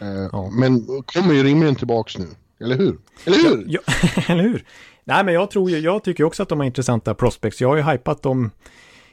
[0.00, 0.50] Eh, ja.
[0.52, 2.26] Men kommer ju rimligen tillbaks nu,
[2.60, 2.98] eller hur?
[3.24, 3.64] Eller hur?
[3.66, 3.80] Ja,
[4.28, 4.64] eller hur?
[5.04, 7.60] Nej, men jag tror ju, jag tycker också att de har intressanta prospects.
[7.60, 8.50] Jag har ju hypat dem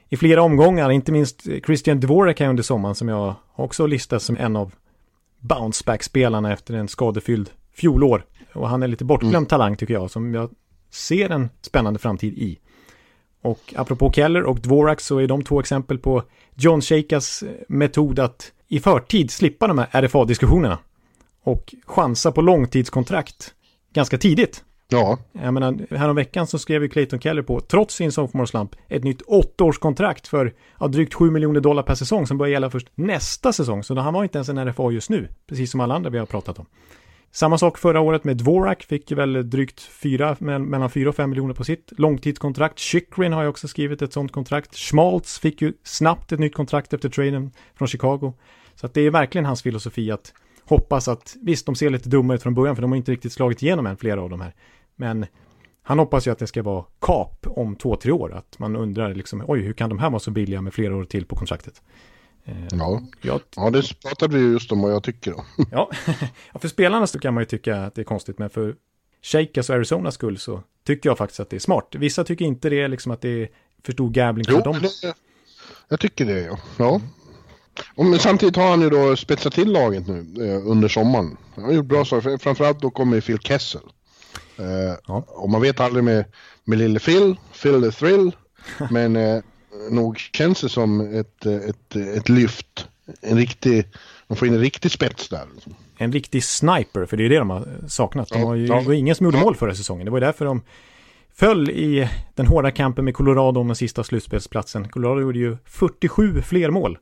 [0.10, 4.38] i flera omgångar, inte minst Christian Dvorak här under sommaren som jag också listat som
[4.38, 4.72] en av
[5.40, 8.26] bounceback-spelarna efter en skadefylld fjolår.
[8.54, 9.46] Och han är lite bortglömd mm.
[9.46, 10.50] talang tycker jag, som jag
[10.92, 12.60] ser en spännande framtid i.
[13.42, 16.24] Och apropå Keller och Dvorak så är de två exempel på
[16.56, 20.78] John Shakas metod att i förtid slippa de här RFA-diskussionerna.
[21.44, 23.54] Och chansa på långtidskontrakt
[23.94, 24.64] ganska tidigt.
[24.88, 25.18] Ja.
[25.32, 29.22] Jag menar, häromveckan så skrev ju Clayton Keller på, trots sin sophomore slump, ett nytt
[29.22, 33.84] åttaårskontrakt för ja, drygt 7 miljoner dollar per säsong som börjar gälla först nästa säsong.
[33.84, 36.26] Så han var inte ens en RFA just nu, precis som alla andra vi har
[36.26, 36.66] pratat om.
[37.36, 41.54] Samma sak förra året med Dvorak, fick väl drygt 4, mellan 4 och 5 miljoner
[41.54, 42.80] på sitt långtidskontrakt.
[42.80, 44.76] Chikrin har ju också skrivit ett sånt kontrakt.
[44.76, 48.34] Schmaltz fick ju snabbt ett nytt kontrakt efter traden från Chicago.
[48.76, 52.36] Så att det är verkligen hans filosofi att hoppas att, visst de ser lite dumma
[52.36, 54.54] ut från början för de har inte riktigt slagit igenom än flera av de här.
[54.96, 55.26] Men
[55.84, 58.34] han hoppas ju att det ska vara kap om två, tre år.
[58.34, 61.04] Att man undrar liksom, oj, hur kan de här vara så billiga med flera år
[61.04, 61.82] till på kontraktet?
[62.72, 63.02] Ja.
[63.22, 63.40] Ja.
[63.56, 65.32] ja, det pratade vi just om vad jag tycker.
[65.32, 65.46] Då.
[65.72, 65.92] ja.
[66.60, 68.76] för spelarna så kan man ju tycka att det är konstigt, men för
[69.22, 71.88] Shakers och Arizonas skull så tycker jag faktiskt att det är smart.
[71.92, 73.50] Vissa tycker inte det, liksom att det är
[73.84, 74.80] för stor gambling för dem.
[74.82, 75.16] Det,
[75.90, 76.60] jag tycker det, ja.
[76.78, 77.02] ja.
[77.96, 81.38] Och, men samtidigt har han ju då spetsat till laget nu eh, under sommaren.
[81.56, 83.82] Han har gjort bra saker, framförallt då kommer Phil Kessel.
[84.58, 85.26] Eh, ja.
[85.28, 86.26] Och man vet aldrig med,
[86.64, 88.32] med lille Phil, Phil the Thrill,
[88.92, 89.44] men eh,
[89.90, 92.88] nog känns det som ett, ett, ett lyft.
[93.22, 93.86] En riktig,
[94.28, 95.46] man får in en riktig spets där.
[95.98, 98.30] En riktig sniper, för det är det de har saknat.
[98.30, 98.80] De har ju, ja.
[98.80, 100.06] Det var ingen som gjorde mål förra säsongen.
[100.06, 100.62] Det var därför de
[101.34, 104.90] föll i den hårda kampen med Colorado om den sista slutspelsplatsen.
[104.90, 106.98] Colorado gjorde ju 47 fler mål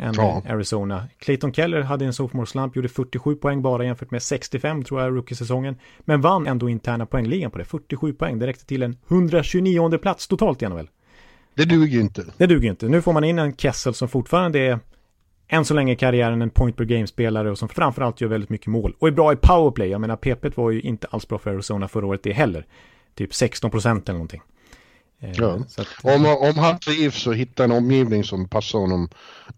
[0.00, 0.42] än ja.
[0.48, 1.04] Arizona.
[1.18, 5.16] Clayton Keller hade en sophomore slump, gjorde 47 poäng bara jämfört med 65 tror jag
[5.16, 5.76] rookie-säsongen.
[6.00, 8.38] Men vann ändå interna poängligan på det, 47 poäng.
[8.38, 10.88] Det räckte till en 129 plats totalt i NHL.
[11.54, 12.24] Det duger ju inte.
[12.36, 12.88] Det duger inte.
[12.88, 14.78] Nu får man in en Kessel som fortfarande är
[15.48, 18.66] än så länge i karriären en point per game-spelare och som framförallt gör väldigt mycket
[18.66, 18.96] mål.
[18.98, 19.88] Och är bra i powerplay.
[19.88, 22.66] Jag menar, PP var ju inte alls bra för Arizona förra året det heller.
[23.14, 24.42] Typ 16 procent eller någonting.
[25.20, 25.58] Eh, ja.
[25.78, 29.08] Att, om, om han trivs och hittar en omgivning som passar honom.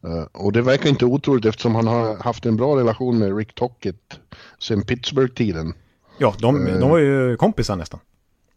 [0.05, 3.55] Eh, och det verkar inte otroligt eftersom han har haft en bra relation med Rick
[3.55, 4.21] Tockett
[4.59, 5.75] sen Pittsburgh-tiden.
[6.19, 8.01] Ja, de, de var ju kompisar nästan.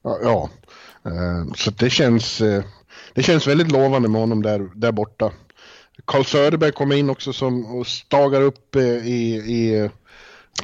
[0.03, 0.49] Ja, ja.
[1.55, 2.41] så det känns,
[3.13, 5.31] det känns väldigt lovande med honom där, där borta.
[6.05, 9.89] Carl Söderberg kommer in också som och stagar upp i, i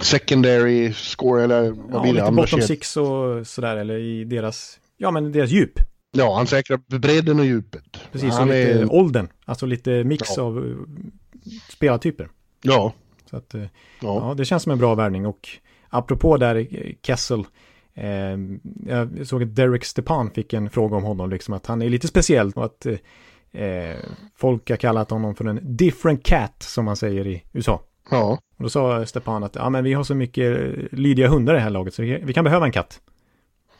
[0.01, 2.19] secondary score eller vad ja, blir det?
[2.19, 5.79] Lite bottom six och sådär eller i deras, ja men deras djup.
[6.11, 7.99] Ja, han säkrar bredden och djupet.
[8.11, 8.93] Precis, han och lite är...
[8.93, 9.27] åldern.
[9.45, 10.43] Alltså lite mix ja.
[10.43, 10.77] av uh,
[11.69, 12.29] spelartyper.
[12.61, 12.93] Ja.
[13.29, 13.67] Så att, ja.
[13.99, 14.33] ja.
[14.37, 15.25] det känns som en bra värvning.
[15.25, 15.49] Och
[15.89, 17.43] apropå där eh, Kessel,
[17.95, 18.37] eh,
[18.85, 22.07] jag såg att Derek Stepan fick en fråga om honom, liksom att han är lite
[22.07, 22.85] speciell och att
[23.51, 23.95] eh,
[24.35, 27.81] folk har kallat honom för en different cat, som man säger i USA.
[28.09, 28.39] Ja.
[28.57, 30.57] Och då sa Stepan att ja, men vi har så mycket
[30.91, 33.01] lydiga hundar i det här laget så vi, vi kan behöva en katt.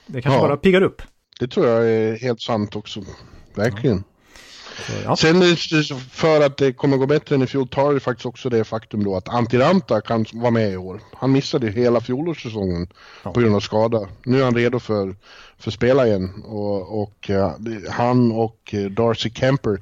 [0.07, 0.47] Det kanske ja.
[0.47, 1.01] bara piggar upp.
[1.39, 3.01] Det tror jag är helt sant också.
[3.55, 3.97] Verkligen.
[3.97, 4.14] Ja.
[5.17, 5.55] Sen
[6.11, 9.03] för att det kommer gå bättre än i fjol tar det faktiskt också det faktum
[9.03, 11.01] då att Antiranta kan vara med i år.
[11.13, 12.87] Han missade hela fjolårssäsongen
[13.23, 13.31] ja.
[13.31, 14.07] på grund av skada.
[14.23, 15.15] Nu är han redo för,
[15.57, 17.49] för spela igen och, och uh,
[17.89, 19.79] han och uh, Darcy Kemper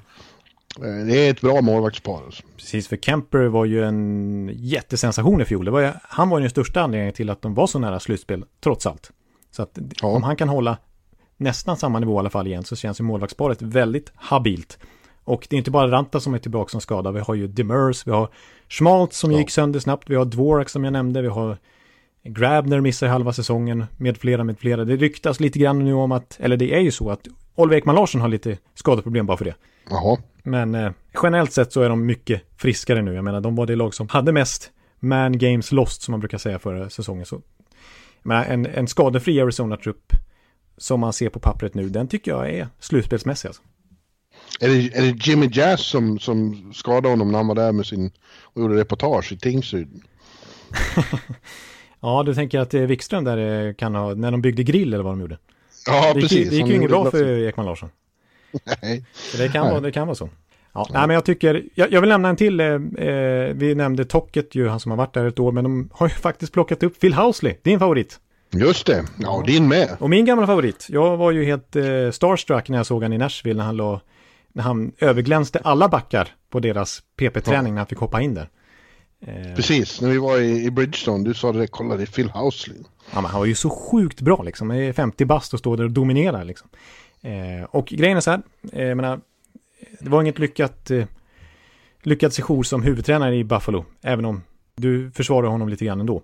[0.80, 2.24] det är ett bra målvaktspar.
[2.26, 2.44] Alltså.
[2.58, 5.70] Precis, för Kemper var ju en jättesensation i fjol.
[5.70, 8.46] Var ju, han var ju den största anledningen till att de var så nära slutspel,
[8.64, 9.12] trots allt.
[9.52, 10.08] Så att ja.
[10.08, 10.78] om han kan hålla
[11.44, 14.78] nästan samma nivå i alla fall igen så känns ju målvaktsparet väldigt habilt.
[15.24, 17.12] Och det är inte bara Ranta som är tillbaka som skada.
[17.12, 18.30] Vi har ju Demers, vi har
[18.70, 19.38] Schmaltz som ja.
[19.38, 21.58] gick sönder snabbt, vi har Dvorak som jag nämnde, vi har
[22.24, 24.86] Grabner missar halva säsongen, med flera, med flera.
[24.86, 27.96] Det ryktas lite grann nu om att, eller det är ju så att Oliver Ekman
[27.96, 29.56] Larsson har lite skadeproblem bara för det.
[29.90, 30.18] Jaha.
[30.44, 30.92] Men eh,
[31.24, 33.14] generellt sett så är de mycket friskare nu.
[33.14, 36.38] Jag menar, de var det lag som hade mest man games lost som man brukar
[36.38, 37.26] säga förra säsongen.
[37.26, 37.36] Så,
[38.22, 40.14] jag menar, en, en skadefri Arizona-trupp
[40.78, 43.48] som man ser på pappret nu, den tycker jag är slutspelsmässig.
[43.48, 43.62] Alltså.
[44.60, 47.86] Är, det, är det Jimmy Jazz som, som skadade honom när han var där med
[47.86, 48.12] sin,
[48.44, 50.02] och gjorde reportage i Tingsryd?
[52.00, 55.14] ja, du tänker att Wikström där eh, kan ha, när de byggde grill eller vad
[55.14, 55.38] de gjorde?
[55.88, 56.50] Ja, det precis.
[56.50, 57.90] det gick ju inget bra för Ekman Larsson.
[58.82, 59.06] Nej.
[59.14, 60.30] Så det, kan Vara, det kan vara så.
[60.74, 64.06] Ja, nej, men jag tycker, jag, jag vill nämna en till, eh, eh, vi nämnde
[64.06, 66.84] Tocket ju, han som har varit där ett år, men de har ju faktiskt plockat
[66.84, 68.20] upp Phil Housley, din favorit.
[68.54, 69.98] Just det, ja din med.
[70.00, 73.18] Och min gamla favorit, jag var ju helt eh, starstruck när jag såg han i
[73.18, 74.02] Nashville när han, lå,
[74.54, 77.74] när han överglänste alla backar på deras PP-träning ja.
[77.74, 78.50] när han fick hoppa in där.
[79.22, 82.30] Eh, Precis, när vi var i, i Bridgestone, du sa det, kolla det är Phil
[82.30, 82.78] Housley.
[83.12, 85.78] Ja, men han var ju så sjukt bra liksom, Han är 50 bast och står
[85.78, 86.70] där och dominerar liksom.
[87.22, 88.42] Eh, och grejen är så här,
[88.74, 89.20] eh, jag menar,
[90.00, 91.06] det var inget lyckat, eh,
[92.02, 94.44] lyckad sejour som huvudtränare i Buffalo, även om
[94.76, 96.22] du försvarar honom lite grann ändå.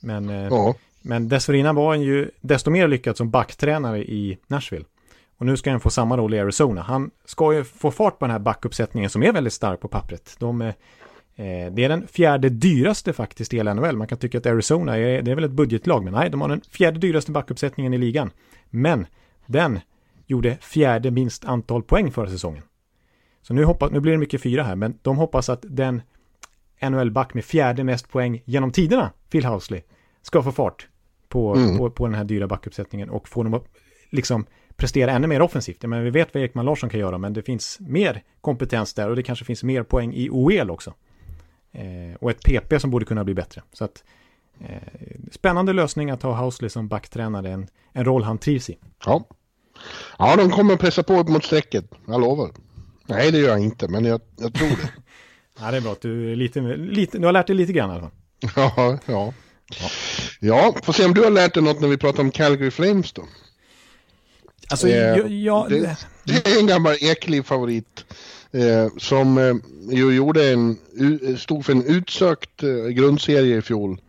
[0.00, 0.74] Men, eh, ja
[1.08, 4.84] men dessförinnan var han ju desto mer lyckad som backtränare i Nashville.
[5.38, 6.82] Och nu ska han få samma roll i Arizona.
[6.82, 10.36] Han ska ju få fart på den här backuppsättningen som är väldigt stark på pappret.
[10.38, 10.68] De, eh,
[11.36, 13.96] eh det är den fjärde dyraste faktiskt i hela NHL.
[13.96, 16.48] Man kan tycka att Arizona är, det är väl ett budgetlag, men nej, de har
[16.48, 18.30] den fjärde dyraste backuppsättningen i ligan.
[18.70, 19.06] Men
[19.46, 19.80] den
[20.26, 22.62] gjorde fjärde minst antal poäng förra säsongen.
[23.42, 26.02] Så nu, hoppas, nu blir det mycket fyra här, men de hoppas att den
[26.80, 29.82] NHL-back med fjärde mest poäng genom tiderna, Phil Housley,
[30.22, 30.88] ska få fart
[31.28, 31.78] på, mm.
[31.78, 33.64] på, på den här dyra backuppsättningen och få dem att
[34.10, 35.82] liksom prestera ännu mer offensivt.
[35.82, 39.16] Men vi vet vad Ekman Larsson kan göra, men det finns mer kompetens där och
[39.16, 40.94] det kanske finns mer poäng i OEL också.
[41.72, 43.62] Eh, och ett PP som borde kunna bli bättre.
[43.72, 44.04] Så att
[44.60, 44.76] eh,
[45.32, 48.78] spännande lösning att ha Housley som backtränare, en, en roll han trivs i.
[49.06, 49.24] Ja.
[50.18, 52.50] Ja, de kommer pressa på upp mot strecket, jag lovar.
[53.06, 54.92] Nej, det gör jag inte, men jag, jag tror det.
[55.60, 57.90] Ja, det är bra att du, är lite, lite, du har lärt dig lite grann
[57.90, 58.10] i alla fall.
[58.56, 59.32] Ja, ja.
[59.80, 59.88] Ja,
[60.84, 63.22] får se om du har lärt dig något när vi pratar om Calgary Flames då.
[64.70, 68.04] Alltså, Eh, jag, det, det är en gammal eklig favorit.
[68.52, 69.54] Eh, som eh,
[69.96, 70.78] ju gjorde en,
[71.38, 74.00] stod för en utsökt eh, grundserie i fjol.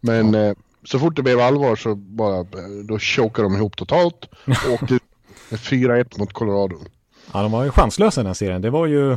[0.00, 2.44] Men eh, så fort det blev allvar så bara, eh,
[2.88, 4.28] då chokade de ihop totalt
[4.66, 5.02] och åkte ut
[5.48, 6.76] med 4-1 mot Colorado.
[7.32, 8.62] ja, de var ju chanslösa den här serien.
[8.62, 9.16] Det var ju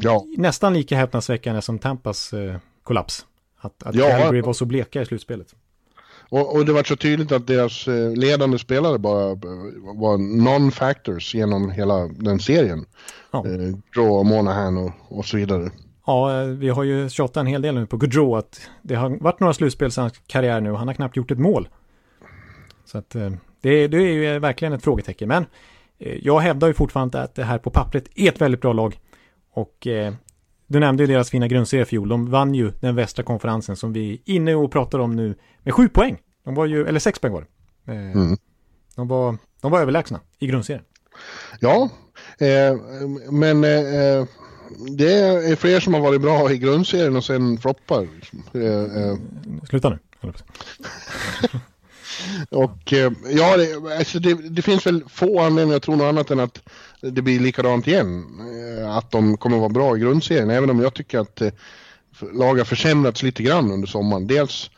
[0.00, 0.24] Ja.
[0.36, 2.34] nästan lika häpnadsväckande som Tampas
[2.82, 3.26] kollaps.
[3.60, 4.08] Att, att Ja.
[4.08, 5.54] Calgary var så bleka i slutspelet.
[6.30, 9.36] Och, och det var så tydligt att deras eh, ledande spelare bara eh,
[9.94, 12.84] var non-factors genom hela den serien.
[13.30, 13.46] Ja.
[13.46, 15.70] Eh, Joe Monahan och, och så vidare.
[16.06, 19.40] Ja, vi har ju tjatat en hel del nu på Gaudreau att det har varit
[19.40, 21.68] några slutspel hans karriär nu och han har knappt gjort ett mål.
[22.84, 23.10] Så att
[23.60, 25.28] det, det är ju verkligen ett frågetecken.
[25.28, 25.46] Men
[25.98, 28.98] jag hävdar ju fortfarande att det här på pappret är ett väldigt bra lag.
[29.52, 30.14] Och eh,
[30.66, 32.08] du nämnde ju deras fina grundserie i fjol.
[32.08, 35.34] De vann ju den västra konferensen som vi är inne och pratar om nu
[35.68, 36.18] med sju poäng.
[36.44, 37.40] De var ju, eller sex poäng var
[37.86, 37.92] det.
[37.92, 38.36] Eh, Mm.
[38.96, 40.84] de, var, de var överlägsna i grundserien.
[41.60, 41.88] Ja,
[42.38, 42.76] eh,
[43.30, 44.24] men eh, eh,
[44.96, 48.08] det är fler som har varit bra i grundserien och sen floppar.
[48.54, 49.16] Eh, eh,
[49.68, 49.98] Sluta nu.
[50.20, 50.34] jag
[52.50, 52.92] och
[53.30, 56.62] ja, det, alltså det, det finns väl få anledningar att tro något annat än att
[57.00, 58.24] det blir likadant igen.
[58.88, 61.42] Att de kommer vara bra i grundserien, även om jag tycker att
[62.32, 64.26] lag har försämrats lite grann under sommaren.
[64.26, 64.70] Dels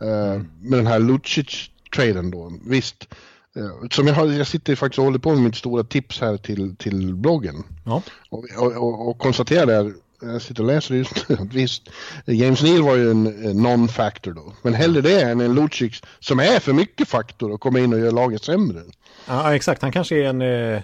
[0.00, 3.08] eh, med den här Lucic-traden då, visst.
[3.56, 6.36] Eh, som jag, har, jag sitter faktiskt och håller på med mitt stora tips här
[6.36, 7.64] till, till bloggen.
[7.84, 8.02] Ja.
[8.30, 11.82] Och, och, och, och konstaterar där, jag sitter och läser just att visst,
[12.26, 13.24] James Neal var ju en
[13.62, 14.52] non-factor då.
[14.62, 17.98] Men hellre det än en Lucic som är för mycket faktor och kommer in och
[17.98, 18.82] gör laget sämre.
[19.26, 19.82] Ja, exakt.
[19.82, 20.42] Han kanske är en...
[20.42, 20.82] Eh,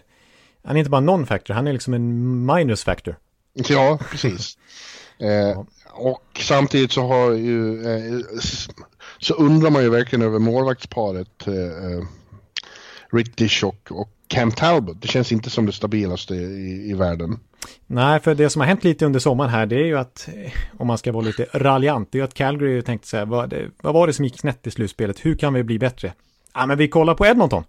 [0.65, 3.17] han är inte bara non-factor, han är liksom en minus factor.
[3.53, 4.59] Ja, precis.
[5.19, 8.21] Eh, och samtidigt så har ju, eh,
[9.25, 12.05] så undrar man ju verkligen över målvaktsparet eh, eh,
[13.13, 15.03] Rick Dish och, och Cam Talbot.
[15.03, 17.39] Det känns inte som det stabilaste i, i världen.
[17.87, 20.53] Nej, för det som har hänt lite under sommaren här, det är ju att, eh,
[20.79, 23.55] om man ska vara lite raljant, det är ju att Calgary tänkte så här, vad,
[23.83, 25.27] vad var det som gick snett i slutspelet?
[25.27, 26.13] Hur kan vi bli bättre?
[26.55, 27.65] Ja, men vi kollar på Edmonton.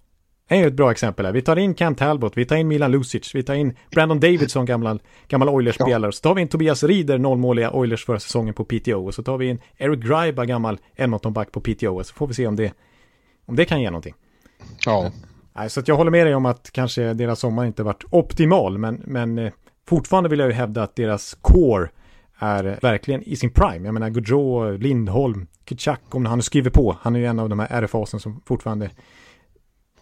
[0.47, 1.33] Är ju ett bra exempel här.
[1.33, 4.65] Vi tar in Cam Talbot, vi tar in Milan Lucic, vi tar in Brandon Davidson,
[4.65, 6.11] gammal, gammal Oilers-spelare.
[6.11, 9.07] Så tar vi in Tobias Rieder, nollmåliga Oilers förra säsongen på PTO.
[9.07, 11.99] Och så tar vi in Eric Greiba, gammal Edmonton-back på PTO.
[11.99, 12.73] Och så får vi se om det,
[13.45, 14.13] om det kan ge någonting.
[14.85, 15.11] Ja,
[15.57, 19.01] Nej, så jag håller med dig om att kanske deras sommar inte varit optimal, men,
[19.05, 19.51] men eh,
[19.87, 21.89] fortfarande vill jag ju hävda att deras core
[22.39, 23.87] är verkligen i sin prime.
[23.87, 26.97] Jag menar Gaudreau, Lindholm, Kitchak, om han skriver på.
[27.01, 28.89] Han är ju en av de här RFAsen som fortfarande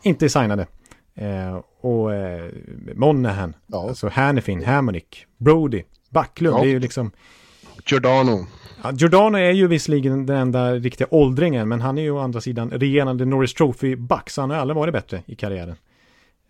[0.03, 0.67] inte är signade.
[1.15, 2.51] Eh, och eh,
[2.95, 3.87] Monahan, Ja.
[3.89, 6.61] alltså Hannifin, Hammonick, Brody, Backlund, Ja.
[6.61, 7.11] det är ju liksom
[7.85, 8.45] Giordano.
[8.83, 12.41] Ja, Giordano är ju visserligen den enda riktiga åldringen, men han är ju å andra
[12.41, 15.75] sidan regerande Norris Trophy-back, så han har aldrig varit bättre i karriären.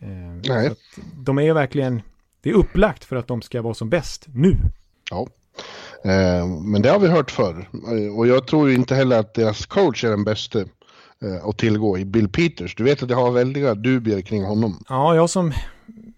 [0.01, 0.07] Eh,
[0.49, 0.71] Nej.
[1.15, 2.01] De är ju verkligen,
[2.41, 4.57] det är upplagt för att de ska vara som bäst nu.
[5.11, 5.27] Ja.
[6.11, 7.69] Eh, men det har vi hört förr.
[8.17, 10.59] Och jag tror inte heller att deras coach är den bästa
[11.23, 12.75] eh, att tillgå i Bill Peters.
[12.75, 14.83] Du vet att jag har väldiga dubier kring honom.
[14.89, 15.51] Ja, jag som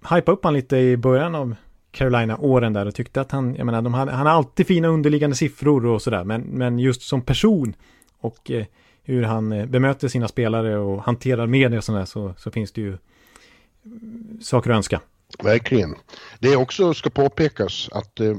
[0.10, 1.56] hypade upp han lite i början av
[1.92, 5.36] Carolina-åren där och tyckte att han, jag menar, de hade, han har alltid fina underliggande
[5.36, 7.76] siffror och sådär, men, men just som person
[8.20, 8.66] och eh,
[9.04, 12.82] hur han eh, bemöter sina spelare och hanterar media och sådär så, så finns det
[12.82, 12.98] ju
[14.42, 15.02] saker att önska.
[15.44, 15.96] Verkligen.
[16.40, 18.36] Det också ska påpekas att eh,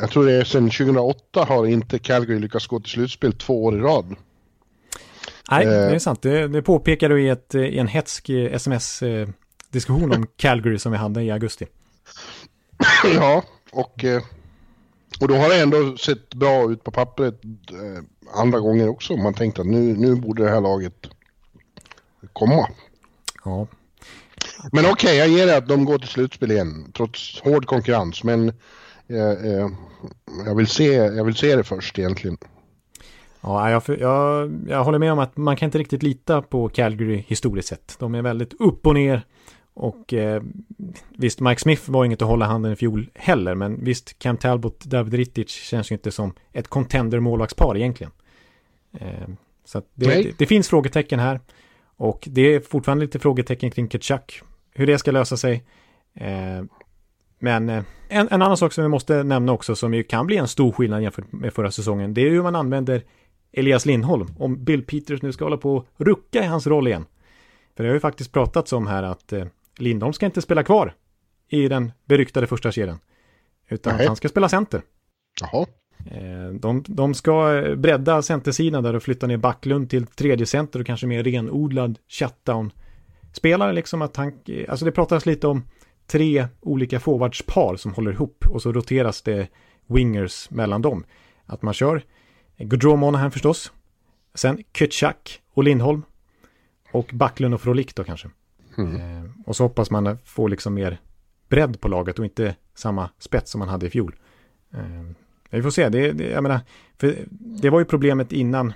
[0.00, 3.76] jag tror det är sedan 2008 har inte Calgary lyckats gå till slutspel två år
[3.76, 4.16] i rad.
[5.50, 5.70] Nej, Eh.
[5.70, 6.22] det är sant.
[6.22, 10.98] Det, det påpekar du i, ett, i en hetsk eh, sms-diskussion om Calgary som vi
[10.98, 11.66] hade i augusti.
[13.14, 14.22] ja, och, eh,
[15.20, 18.02] och då har det ändå sett bra ut på pappret eh,
[18.34, 19.16] andra gånger också.
[19.16, 21.06] Man tänkte att nu, nu borde det här laget
[22.32, 22.68] komma.
[23.44, 23.66] Ja,
[24.72, 28.24] Men okej, jag ger det att de går till slutspel igen, trots hård konkurrens.
[28.24, 28.48] Men
[29.08, 29.68] eh, eh,
[30.46, 32.38] jag, vill se, jag vill se det först egentligen.
[33.42, 37.24] Ja jag, jag, jag håller med om att man kan inte riktigt lita på Calgary
[37.26, 37.96] historiskt sett.
[37.98, 39.22] De är väldigt upp och ner.
[39.74, 40.42] Och eh,
[41.16, 43.54] visst, Mike Smith var inget att hålla handen i fjol heller.
[43.54, 48.12] Men visst, Cam Talbot, David Rittich känns ju inte som ett contender-målvaktspar egentligen.
[48.98, 49.28] Eh,
[49.64, 51.40] så det, det, det finns frågetecken här.
[51.96, 54.42] Och det är fortfarande lite frågetecken kring Kachuk.
[54.74, 55.64] Hur det ska lösa sig.
[56.14, 56.64] Eh,
[57.38, 60.36] men eh, en, en annan sak som vi måste nämna också som ju kan bli
[60.36, 62.14] en stor skillnad jämfört med förra säsongen.
[62.14, 63.02] Det är hur man använder
[63.52, 64.26] Elias Lindholm.
[64.38, 67.06] Om Bill Peters nu ska hålla på och rucka i hans roll igen.
[67.76, 69.44] För det har ju faktiskt pratats om här att eh,
[69.78, 70.94] Lindholm ska inte spela kvar
[71.48, 72.98] i den beryktade första kedjan.
[73.68, 74.06] Utan Nej.
[74.06, 74.82] han ska spela center.
[75.40, 75.66] Jaha.
[76.10, 80.86] Eh, de, de ska bredda centersidan där och flytta ner Backlund till tredje center och
[80.86, 83.72] kanske mer renodlad shutdown-spelare.
[83.72, 84.32] Liksom att han,
[84.68, 85.62] alltså det pratas lite om
[86.06, 89.48] tre olika forwardspar som håller ihop och så roteras det
[89.86, 91.04] wingers mellan dem.
[91.46, 92.02] Att man kör
[92.62, 93.72] Gaudreau Monahan förstås,
[94.34, 96.02] sen Kutchak och Lindholm
[96.92, 98.28] och Backlund och Frolik då kanske.
[98.78, 98.96] Mm.
[98.96, 101.00] Eh, och så hoppas man få liksom mer
[101.48, 104.16] bredd på laget och inte samma spets som man hade i fjol.
[104.74, 105.16] Eh,
[105.50, 106.60] vi får se, det, det, jag menar,
[106.98, 108.72] för det var ju problemet innan,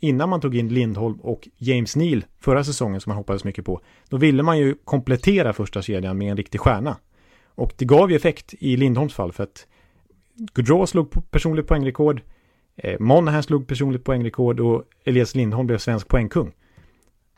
[0.00, 3.80] innan man tog in Lindholm och James Neal förra säsongen som man hoppades mycket på.
[4.08, 6.96] Då ville man ju komplettera första kedjan med en riktig stjärna.
[7.44, 9.66] Och det gav ju effekt i Lindholms fall för att
[10.34, 12.22] Gaudreau slog personligt poängrekord,
[12.82, 16.52] eh, Monahan slog personligt poängrekord och Elias Lindholm blev svensk poängkung.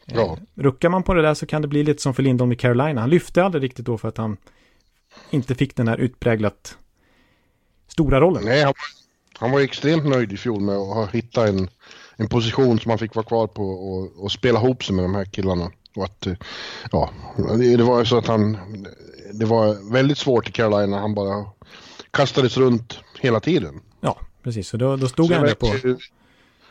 [0.06, 0.38] Eh, ja.
[0.54, 3.00] Ruckar man på det där så kan det bli lite som för Lindholm i Carolina.
[3.00, 4.36] Han lyfte aldrig riktigt då för att han
[5.30, 6.76] inte fick den här utpräglat
[7.88, 8.44] stora rollen.
[8.44, 8.74] Nej, han,
[9.38, 11.68] han var extremt nöjd i fjol med att ha hittat en,
[12.16, 15.14] en position som han fick vara kvar på och, och spela ihop sig med de
[15.14, 15.70] här killarna.
[15.96, 16.34] Och att, eh,
[16.92, 17.10] ja,
[17.76, 18.58] det var så att han,
[19.32, 21.46] det var väldigt svårt i Carolina, han bara
[22.10, 23.80] kastades runt hela tiden.
[24.42, 25.66] Precis, så då, då stod så han där på...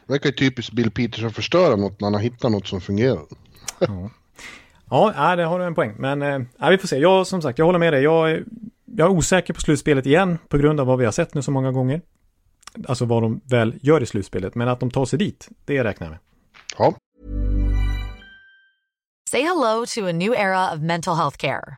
[0.08, 3.26] Det verkar ju typiskt Bill Peterson förstöra något när han har hittat något som fungerar.
[3.80, 4.10] ja.
[4.90, 5.96] Ja, det har du en poäng.
[5.98, 6.98] Men äh, vi får se.
[6.98, 8.04] Jag, som sagt, jag håller med dig.
[8.04, 8.44] Jag
[8.96, 11.52] jag är osäker på slutspelet igen på grund av vad vi har sett nu så
[11.52, 12.02] många gånger.
[12.88, 16.08] Alltså vad de väl gör i slutspelet, men att de tar sig dit, det räknar
[16.08, 16.20] jag med.
[16.78, 16.96] Ja.
[19.30, 21.78] Say hello to a new era of mental health care.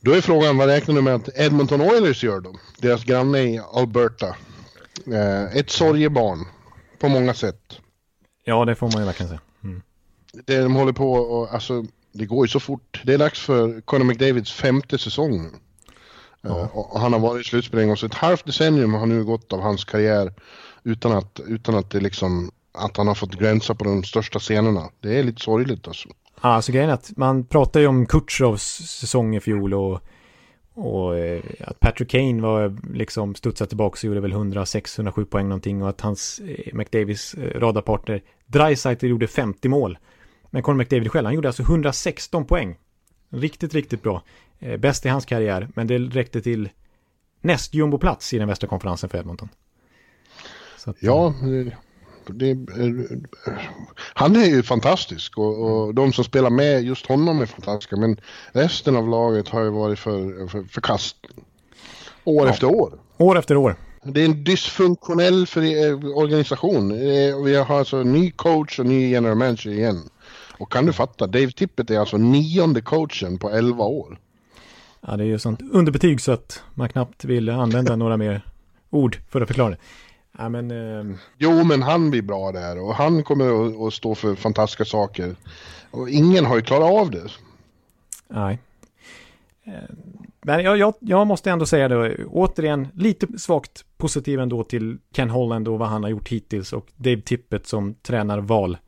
[0.00, 2.54] Då är frågan, vad räknar du med att Edmonton Oilers gör då?
[2.78, 4.36] Deras granne i Alberta.
[5.06, 6.44] Eh, ett sorgebarn
[6.98, 7.80] på många sätt.
[8.44, 9.40] Ja, det får man ju verkligen säga.
[9.64, 9.82] Mm
[10.44, 13.00] det de håller på och alltså, det går ju så fort.
[13.04, 15.50] Det är dags för Conor McDavids femte säsong.
[16.40, 16.50] Ja.
[16.50, 19.24] Uh, och han har varit i slutspel en gång, så ett halvt decennium har nu
[19.24, 20.32] gått av hans karriär
[20.82, 24.90] utan att, utan att det liksom, att han har fått gränsa på de största scenerna.
[25.00, 26.08] Det är lite sorgligt alltså.
[26.42, 28.62] Ja, alltså grejen är att man pratar ju om Kutjovs
[29.00, 30.00] säsong i fjol och,
[30.74, 35.82] och eh, att Patrick Kane var liksom studsat tillbaka och gjorde väl 106-107 poäng någonting
[35.82, 39.98] och att hans eh, McDavis eh, radarpartner Dreisaitl gjorde 50 mål.
[40.50, 42.78] Men Conor McDavid själv, han gjorde alltså 116 poäng.
[43.30, 44.22] Riktigt, riktigt bra.
[44.78, 46.68] Bäst i hans karriär, men det räckte till
[47.40, 49.48] näst jumboplats i den västra konferensen för Edmonton.
[50.86, 51.34] Att, ja,
[52.32, 52.96] det, det,
[54.14, 57.96] han är ju fantastisk och, och, de som spelar med just honom är fantastiska.
[57.96, 58.20] Men
[58.52, 61.16] resten av laget har ju varit för, för, för kast.
[62.24, 62.52] År ja.
[62.52, 62.92] efter år.
[63.16, 63.76] År efter år.
[64.02, 66.88] Det är en dysfunktionell för, eh, organisation.
[67.44, 70.02] Vi har alltså ny coach och ny general manager igen.
[70.58, 74.18] Och kan du fatta, Dave Tippett är alltså nionde coachen på elva år.
[75.00, 78.46] Ja, det är ju sånt underbetyg så att man knappt vill använda några mer
[78.90, 79.76] ord för att förklara det.
[80.38, 81.16] Ja, men, eh...
[81.38, 85.36] Jo, men han blir bra där och han kommer att, stå för fantastiska saker.
[85.90, 87.28] Och ingen har ju klarat av det.
[88.28, 88.58] Nej.
[89.64, 89.72] Eh,
[90.42, 95.30] men jag, jag, jag måste ändå säga det, återigen, lite svagt positiv ändå till Ken
[95.30, 98.78] Holland och vad han har gjort hittills och Dave Tippett som tränar val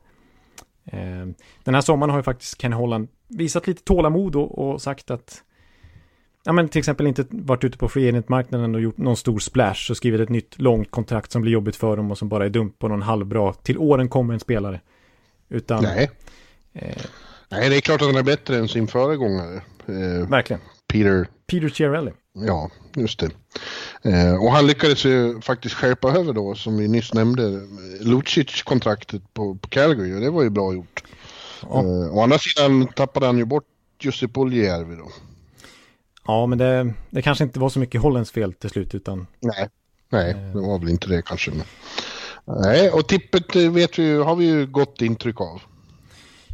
[0.91, 1.27] Eh,
[1.63, 5.43] den här sommaren har ju faktiskt Ken Holland visat lite tålamod och, och sagt att
[6.49, 9.91] ja men till exempel inte varit ute på free marknaden och gjort någon stor splash
[9.91, 12.49] och skrivit ett nytt långt kontrakt som blir jobbigt för dem och som bara är
[12.49, 14.81] dumt på någon halvbra till åren kommer en spelare.
[15.49, 15.83] Utan...
[15.83, 16.09] Nej.
[16.73, 17.01] Eh,
[17.49, 19.61] Nej, det är klart att han är bättre än sin föregångare.
[19.85, 20.61] Eh, verkligen.
[20.87, 21.27] Peter.
[21.47, 22.11] Peter Chiarelli.
[22.33, 23.29] Ja, just det.
[24.11, 27.67] Eh, och han lyckades ju faktiskt skärpa över då, som vi nyss nämnde,
[27.99, 31.03] Lucic-kontraktet på, på Calgary och det var ju bra gjort.
[31.61, 31.79] Ja.
[31.79, 33.65] Eh, å andra sidan tappade han ju bort
[34.01, 35.09] Jussi Puljärvi då.
[36.29, 39.27] Ja, men det, det kanske inte var så mycket Hollands fel till slut utan...
[39.39, 39.69] Nej,
[40.09, 40.37] nej, eh.
[40.37, 41.51] det var väl inte det kanske.
[41.51, 41.63] Men...
[42.61, 45.61] Nej, och tippet vet vi, har vi ju gott intryck av.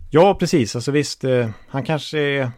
[0.10, 0.76] Ja, precis.
[0.76, 2.52] Alltså visst, eh, han kanske är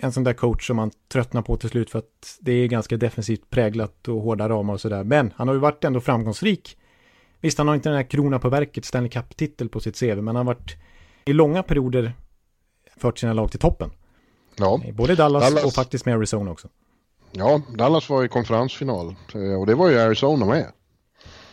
[0.00, 2.96] en sån där coach som man tröttnar på till slut för att det är ganska
[2.96, 5.04] defensivt präglat och hårda ramar och sådär.
[5.04, 6.76] Men han har ju varit ändå framgångsrik.
[7.40, 10.26] Visst, han har inte den här krona på verket Stanley Cup-titel på sitt CV, men
[10.26, 10.76] han har varit
[11.24, 12.12] i långa perioder
[12.96, 13.90] fört sina lag till toppen.
[14.56, 14.80] Ja.
[14.94, 16.68] Både Dallas, Dallas- och faktiskt med Arizona också.
[17.32, 20.66] Ja, Dallas var i konferensfinal eh, och det var ju Arizona med.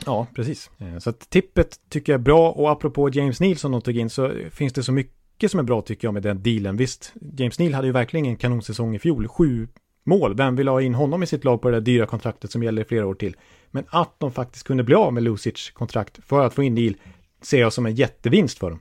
[0.06, 0.70] Ja, precis.
[0.78, 3.98] Eh, Så att tippet tycker jag är bra och apropå James Neal som de tog
[3.98, 6.78] in så finns det så mycket som är bra tycker jag med den dealen.
[6.78, 9.28] Visst, James Neal hade ju verkligen en kanonsäsong i fjol.
[9.28, 9.68] Sju
[10.04, 10.36] mål.
[10.36, 12.82] Vem vill ha in honom i sitt lag på det där dyra kontraktet som gäller
[12.82, 13.36] i flera år till?
[13.72, 16.96] Men att de faktiskt kunde bli av med Lucic kontrakt för att få in Neal
[17.42, 18.80] ser jag som en jättevinst för dem.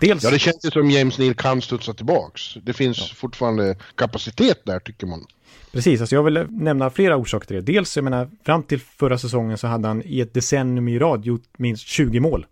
[0.00, 2.54] Dels, Ja, det känns ju som James Neal kan studsa tillbaks.
[2.62, 5.24] Det finns fortfarande kapacitet där tycker man.
[5.72, 7.72] Precis, alltså jag vill nämna flera orsaker till det.
[7.72, 11.24] Dels, jag menar, fram till förra säsongen så hade han i ett decennium i rad
[11.24, 12.46] gjort minst 20 mål.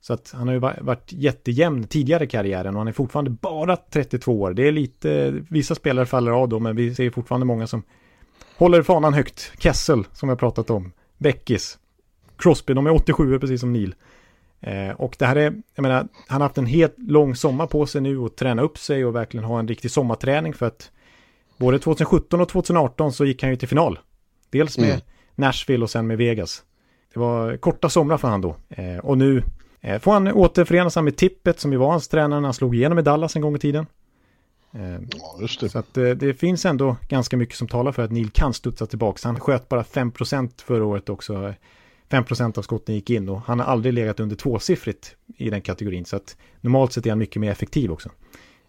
[0.00, 3.30] Så att han har ju va- varit jättejämn tidigare i karriären och han är fortfarande
[3.30, 4.52] bara 32 år.
[4.54, 7.82] Det är lite, vissa spelare faller av då, men vi ser fortfarande många som
[8.56, 9.52] håller fanan högt.
[9.58, 10.92] Kessel, som jag pratat om.
[11.18, 11.78] Beckis.
[12.38, 13.94] Crosby, de är 87 precis som Neil.
[14.60, 17.86] Eh, och det här är, jag menar, han har haft en helt lång sommar på
[17.86, 20.90] sig nu och träna upp sig och verkligen ha en riktig sommarträning för att
[21.56, 23.98] både 2017 och 2018 så gick han ju till final.
[24.50, 25.00] Dels med Mm.
[25.34, 26.62] Nashville och sen med Vegas.
[27.14, 28.56] Det var korta somrar för han då.
[28.68, 29.42] Eh, och nu
[29.80, 32.98] eh, får han återförenas med Tippet som ju var hans tränare när han slog igenom
[32.98, 33.86] i Dallas en gång i tiden.
[34.74, 35.68] Eh, Ja, just det.
[35.68, 38.86] så att eh, det finns ändå ganska mycket som talar för att Neil kan studsa
[38.86, 39.18] tillbaka.
[39.28, 41.54] Han sköt bara 5% förra året också.
[42.10, 46.04] 5% av skotten gick in och han har aldrig legat under tvåsiffrigt i den kategorin.
[46.04, 48.10] Så att normalt sett är han mycket mer effektiv också.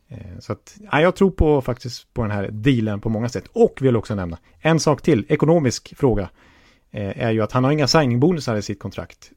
[0.08, 3.44] Eh, Så att, ja, jag tror på faktiskt på den här dealen på många sätt.
[3.54, 6.30] Och vill också nämna en sak till, ekonomisk fråga.
[6.92, 9.32] eh, Är ju att han har inga signingbonusar i sitt kontrakt.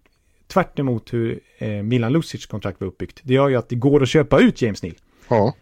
[0.46, 3.20] Tvärt emot hur eh, Milan Lucic kontrakt var uppbyggt.
[3.22, 4.94] Det gör ju att det går att köpa ut James Neal.
[5.28, 5.54] Ja,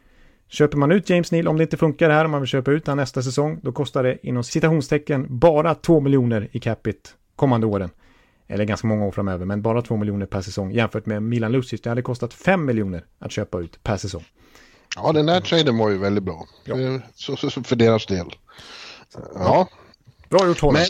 [0.48, 2.86] Köper man ut James Neal, om det inte funkar här, om man vill köpa ut
[2.86, 7.90] han nästa säsong, då kostar det inom citationstecken bara 2 miljoner i capita kommande åren.
[8.50, 11.80] Eller ganska många år framöver, men bara 2 miljoner per säsong jämfört med Milan Lucic.
[11.80, 14.24] Det hade kostat 5 miljoner att köpa ut per säsong.
[14.96, 16.46] ja den där traden var ju väldigt bra.
[16.64, 16.80] Ja.
[16.80, 18.26] Eh, Så, så, så för deras del.
[19.34, 19.68] Ja,
[20.28, 20.74] Bra gjort Holm.
[20.74, 20.86] men,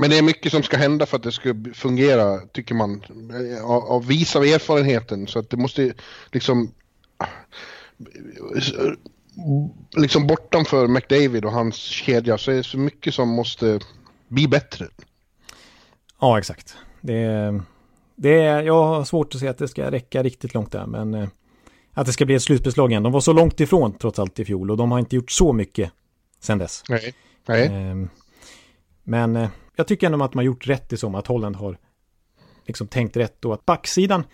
[0.00, 3.02] men det är mycket som ska hända för att det ska fungera, tycker man.
[3.56, 5.26] eh, Av, av vis av erfarenheten.
[5.26, 5.94] Så att det måste
[6.32, 6.72] liksom...
[9.96, 13.80] Liksom bortanför McDavid och hans kedja så är det så mycket som måste
[14.28, 14.86] bli bättre.
[16.20, 16.76] Ja, exakt.
[17.00, 17.62] Det är,
[18.16, 21.28] det jag har svårt att se att det ska räcka riktigt långt där, men eh,
[21.92, 23.02] att det ska bli ett slutspelslag igen.
[23.02, 25.52] De var så långt ifrån trots allt i fjol och de har inte gjort så
[25.52, 25.92] mycket
[26.40, 26.82] sen dess.
[26.88, 27.14] Nej.
[27.48, 27.66] Nej.
[27.66, 28.08] Ehm,
[29.04, 31.78] Men eh, jag tycker ändå att man gjort rätt i sommar, att Holland har
[32.66, 34.24] liksom tänkt rätt och att backsidan,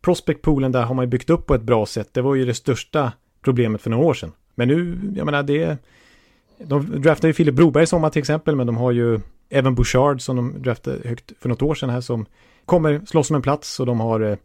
[0.00, 2.14] prospectpoolen där har man ju byggt upp på ett bra sätt.
[2.14, 3.12] Det var ju det största
[3.42, 4.32] problemet för några år sedan.
[4.54, 5.78] Men nu, jag menar det,
[6.58, 10.20] de draftade ju Filip Broberg i sommar till exempel, men de har ju även Bouchard
[10.20, 12.26] som de draftade högt för något år sedan här som
[12.64, 14.36] kommer slåss om en plats och de har eh,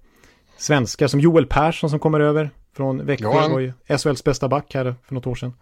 [0.58, 4.48] svenskar som Joel Persson som kommer över från Växjö, Ja, han- var ju SHLs bästa
[4.48, 5.54] back här för något år sedan.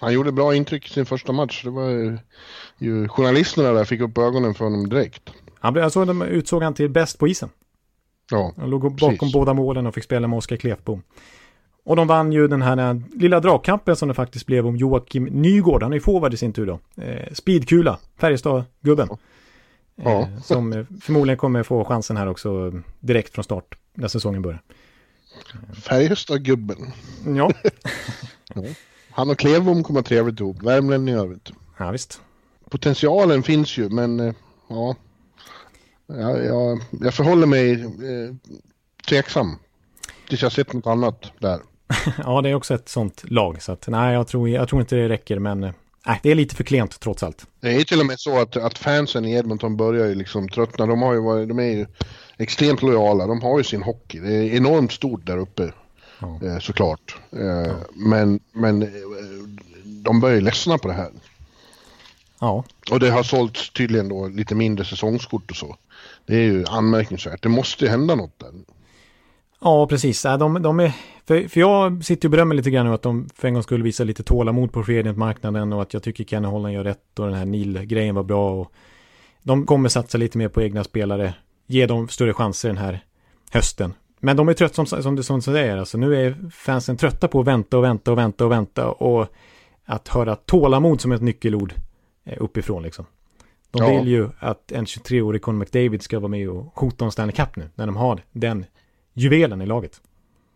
[0.00, 1.60] Han gjorde bra intryck i sin första match.
[1.64, 1.88] Det var
[2.78, 5.30] ju, journalisterna där fick upp ögonen för honom direkt.
[5.58, 7.48] Han blev, jag såg de utsåg han till bäst på isen.
[8.30, 9.32] Ja, Han låg bakom Precis.
[9.32, 11.02] båda målen och fick spela med Oskar Klefbom.
[11.84, 15.24] Och de vann ju den här eh, lilla dragkampen som det faktiskt blev om Joakim
[15.24, 15.82] Nygård.
[15.82, 16.80] Han är ju forward i sin tur då.
[17.02, 19.08] Eh, speedkula, Färjestad-gubben.
[19.96, 20.20] Ja.
[20.20, 24.62] Eh, som eh, förmodligen kommer få chansen här också direkt från start när säsongen börjar.
[25.72, 26.92] Färjestad-gubben.
[27.36, 27.52] Ja,
[29.10, 30.62] Han och Klevbom kommer trevligt ihop.
[30.62, 31.52] Värmlänningar vet du.
[31.78, 32.20] ja visst.
[32.70, 34.34] Potentialen finns ju men
[34.68, 34.96] ja.
[36.06, 38.34] ja jag, jag förhåller mig eh,
[39.08, 39.58] tveksam.
[40.28, 41.60] Tills jag sett något annat där.
[42.24, 43.62] Ja, det är också ett sånt lag.
[43.62, 45.38] Så att nej, jag tror, jag tror inte det räcker.
[45.38, 45.72] Men eh,
[46.06, 47.46] nej, det är lite för klent trots allt.
[47.60, 50.48] Det är ju till och med så att, att fansen i Edmonton börjar ju liksom
[50.48, 50.86] tröttna.
[50.86, 51.86] De, har ju varit, de är ju
[52.38, 53.26] extremt lojala.
[53.26, 54.18] De har ju sin hockey.
[54.18, 55.72] Det är enormt stort där uppe.
[56.20, 56.40] Ja.
[56.46, 57.16] Eh, såklart.
[57.32, 58.88] Eh, Men, men eh,
[59.84, 61.10] de börjar ju ledsna på det här.
[62.40, 65.76] Ja, Och det har sålts tydligen då lite mindre säsongskort och så.
[66.26, 67.42] Det är ju anmärkningsvärt.
[67.42, 68.50] Det måste ju hända något där.
[69.60, 70.24] Ja, precis.
[70.24, 70.92] Ja, De, de är,
[71.30, 73.84] för, för jag sitter och berömmer lite grann nu att de för en gång skulle
[73.84, 74.84] visa lite tålamod på
[75.16, 78.60] marknaden och att jag tycker Kenny Holland gör rätt och den här Neil-grejen var bra.
[78.60, 78.72] Och
[79.42, 81.34] de kommer satsa lite mer på egna spelare,
[81.66, 83.04] ge dem större chanser den här
[83.50, 83.94] hösten.
[84.20, 87.40] Men de är trött som, som du som säger, alltså nu är fansen trötta på
[87.40, 89.26] att vänta och vänta och vänta och vänta och
[89.84, 91.74] att höra tålamod som ett nyckelord
[92.24, 93.04] eh, uppifrån liksom.
[93.70, 93.98] De Ja.
[93.98, 97.56] vill ju att en 23-årig Conor McDavid ska vara med och hota om Stanley Cup
[97.56, 98.64] nu, när de har den
[99.14, 100.00] juvelen i laget.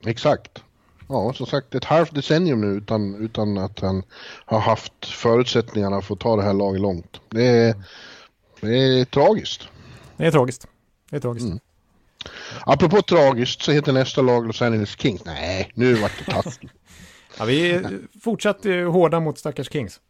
[0.07, 0.63] Exakt.
[1.09, 4.03] ja, som sagt ett halvt decennium nu utan, utan att han
[4.45, 7.21] har haft förutsättningarna för att ta det här laget långt.
[7.29, 7.75] Det är,
[8.61, 9.69] det är tragiskt.
[10.17, 10.67] Det är tragiskt.
[11.11, 11.47] Det är tragiskt.
[11.47, 11.59] Mm.
[12.67, 15.25] Apropå tragiskt så heter nästa lag Los Angeles Kings.
[15.25, 16.73] Nej, nu vart det taskigt.
[17.39, 20.01] ja, vi är fortsatt eh, hårda mot stackars Kings.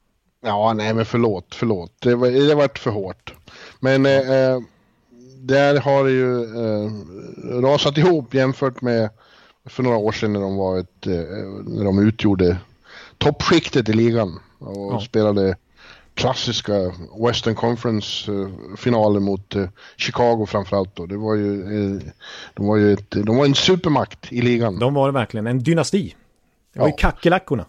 [0.45, 1.92] Ja, nej men förlåt, förlåt.
[2.01, 3.34] Det, var, det vart för hårt.
[3.80, 4.61] Men eh, eh,
[5.38, 6.90] där har det ju eh,
[7.62, 9.11] rasat ihop jämfört med
[9.66, 11.12] för några år sedan när de var ett, eh,
[11.66, 12.56] när de utgjorde
[13.18, 15.00] toppskiktet i ligan och ja.
[15.00, 15.56] spelade
[16.14, 16.92] klassiska
[17.26, 21.06] Western Conference-finaler mot uh, Chicago framförallt då.
[21.06, 22.00] Det var ju,
[22.54, 24.78] de var ju ett, de var en supermakt i ligan.
[24.78, 26.14] De var verkligen en dynasti.
[26.72, 26.90] Det var ja.
[26.90, 27.66] ju kackerlackorna.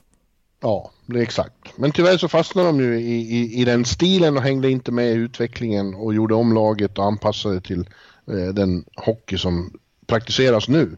[0.62, 1.78] Ja, det är exakt.
[1.78, 5.12] Men tyvärr så fastnade de ju i, i, i, den stilen och hängde inte med
[5.12, 7.90] i utvecklingen och gjorde om laget och anpassade till
[8.32, 10.98] uh, den hockey som praktiseras nu.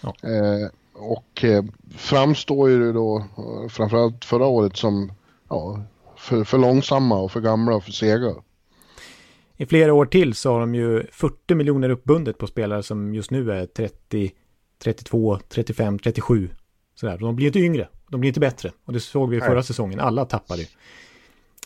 [0.00, 0.14] Ja.
[0.92, 1.44] och
[1.96, 3.24] framstår ju då
[3.70, 5.12] framförallt förra året som
[5.48, 5.82] ja,
[6.16, 8.34] för, för långsamma och för gamla och för sega.
[9.56, 13.30] I flera år till så har de ju 40 miljoner uppbundet på spelare som just
[13.30, 14.32] nu är 30,
[14.82, 16.50] 32, 35, 37.
[16.94, 17.18] Sådär.
[17.18, 18.72] De blir inte yngre, de blir inte bättre.
[18.84, 19.64] Och det såg vi förra Nej.
[19.64, 20.62] säsongen, alla tappade.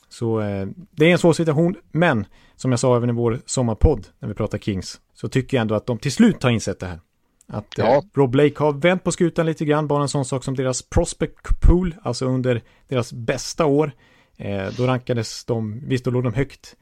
[0.09, 2.27] Så eh, det är en svår situation, men
[2.57, 5.75] som jag sa även i vår sommarpodd när vi pratar Kings, så tycker jag ändå
[5.75, 7.01] att de till slut har insett det här.
[7.53, 7.97] Att ja.
[7.97, 10.83] eh, Rob Blake har vänt på skutan lite grann, bara en sån sak som deras
[10.83, 13.93] prospect pool, alltså under deras bästa år,
[14.43, 16.77] Eh, då rankades de, visst då låg de högt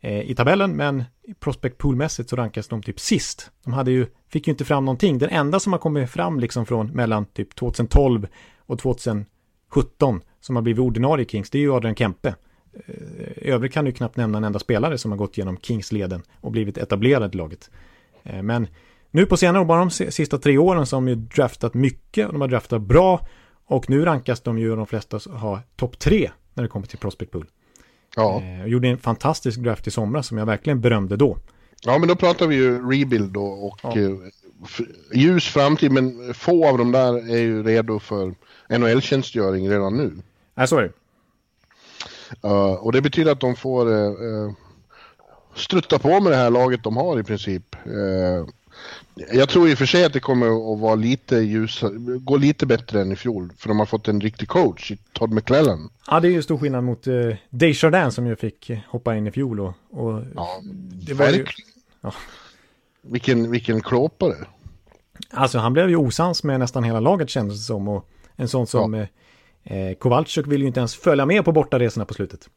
[0.00, 1.04] eh, i tabellen, men
[1.40, 3.50] prospect poolmässigt så rankades de typ sist.
[3.64, 5.18] De hade ju, fick ju inte fram någonting.
[5.18, 8.26] Den enda som har kommit fram liksom från mellan typ 2012
[8.58, 9.26] och 2017
[10.40, 12.34] som har blivit ordinarie Kings, det är ju Adrian Kempe.
[13.36, 16.52] I övrigt kan du knappt nämna en enda spelare som har gått genom Kings-leden och
[16.52, 17.70] blivit etablerad i laget.
[18.22, 18.68] Men
[19.16, 22.26] nu på senare år, bara de sista tre åren, så har de ju draftat mycket
[22.26, 23.26] och de har draftat bra
[23.66, 27.32] och nu rankas de ju de flesta ha topp tre när det kommer till Prospect
[27.32, 27.46] Pool.
[28.16, 28.40] Ja.
[28.40, 31.38] Eh, jag gjorde en fantastisk draft i somras som jag verkligen berömde då.
[31.82, 33.98] Ja, men då pratar vi ju rebuild då och ja.
[33.98, 34.10] eh,
[35.14, 38.34] ljus framtid, men få av dem där är ju redo för
[38.68, 40.12] NHL-tjänstgöring redan nu.
[40.54, 40.92] Nej, så är det.
[42.48, 44.52] Uh, och det betyder att de får uh,
[45.54, 47.76] strutta på med det här laget de har i princip.
[47.86, 48.46] Uh,
[49.32, 52.66] jag tror i och för sig att det kommer att vara lite ljusare, gå lite
[52.66, 53.52] bättre än i fjol.
[53.58, 55.90] För de har fått en riktig coach i Todd McClellan.
[56.06, 59.30] Ja, det är ju stor skillnad mot uh, Desjardins som ju fick hoppa in i
[59.30, 59.60] fjol.
[59.60, 60.60] Och, och ja,
[61.06, 61.46] det var ju,
[62.00, 62.14] ja.
[63.02, 64.34] Vilken, vilken klåpare.
[65.30, 67.88] Alltså han blev ju osams med nästan hela laget kändes det som.
[67.88, 69.06] Och en sån som ja.
[69.74, 72.48] eh, Kowalczyk vill ju inte ens följa med på bortaresorna på slutet.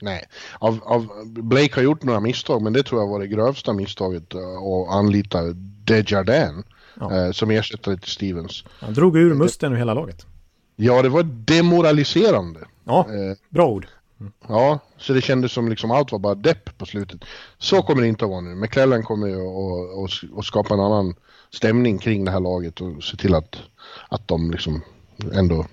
[0.00, 0.24] Nej,
[0.58, 4.34] av, av, Blake har gjort några misstag men det tror jag var det grövsta misstaget
[4.34, 5.42] eh, att anlita
[5.84, 6.64] Desjardins
[7.00, 7.16] ja.
[7.16, 8.64] eh, som ersättare till Stevens.
[8.80, 10.26] Han drog ur musten ur hela laget.
[10.76, 12.60] Ja, det var demoraliserande.
[12.84, 13.86] Ja, eh, bra ord.
[14.20, 14.32] Mm.
[14.48, 17.24] Ja, så det kändes som liksom allt var bara depp på slutet.
[17.58, 18.54] Så kommer det inte att vara nu.
[18.54, 19.38] McClellan kommer ju
[20.38, 21.14] att skapa en annan
[21.50, 23.58] stämning kring det här laget och se till att,
[24.08, 24.82] att de liksom
[25.32, 25.66] ändå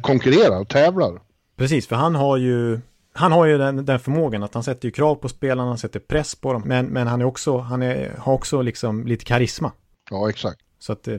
[0.00, 1.20] konkurrerar och tävlar.
[1.56, 2.80] Precis, för han har ju
[3.16, 6.00] han har ju den, den, förmågan att han sätter ju krav på spelarna, han sätter
[6.00, 9.72] press på dem, men, men han, är också, han är, har också liksom lite karisma.
[10.10, 10.60] Ja, exakt.
[10.78, 11.18] Så att, eh,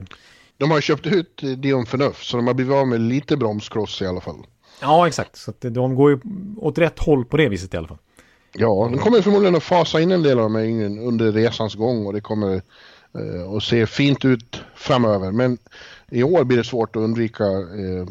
[0.58, 4.08] de har köpt ut Dion Förnuft, så de har blivit av med lite bromskross i
[4.08, 4.46] alla fall.
[4.82, 5.38] Ja, exakt.
[5.38, 6.20] Så att de går ju
[6.58, 7.98] åt rätt håll på det viset i alla fall.
[8.54, 11.76] Ja, de kommer förmodligen att fasa in en del av de här yngre under resans
[11.76, 12.62] gång och det kommer
[13.20, 15.32] eh, att se fint ut framöver.
[15.32, 15.58] Men
[16.12, 18.06] i år blir det svårt att undvika eh,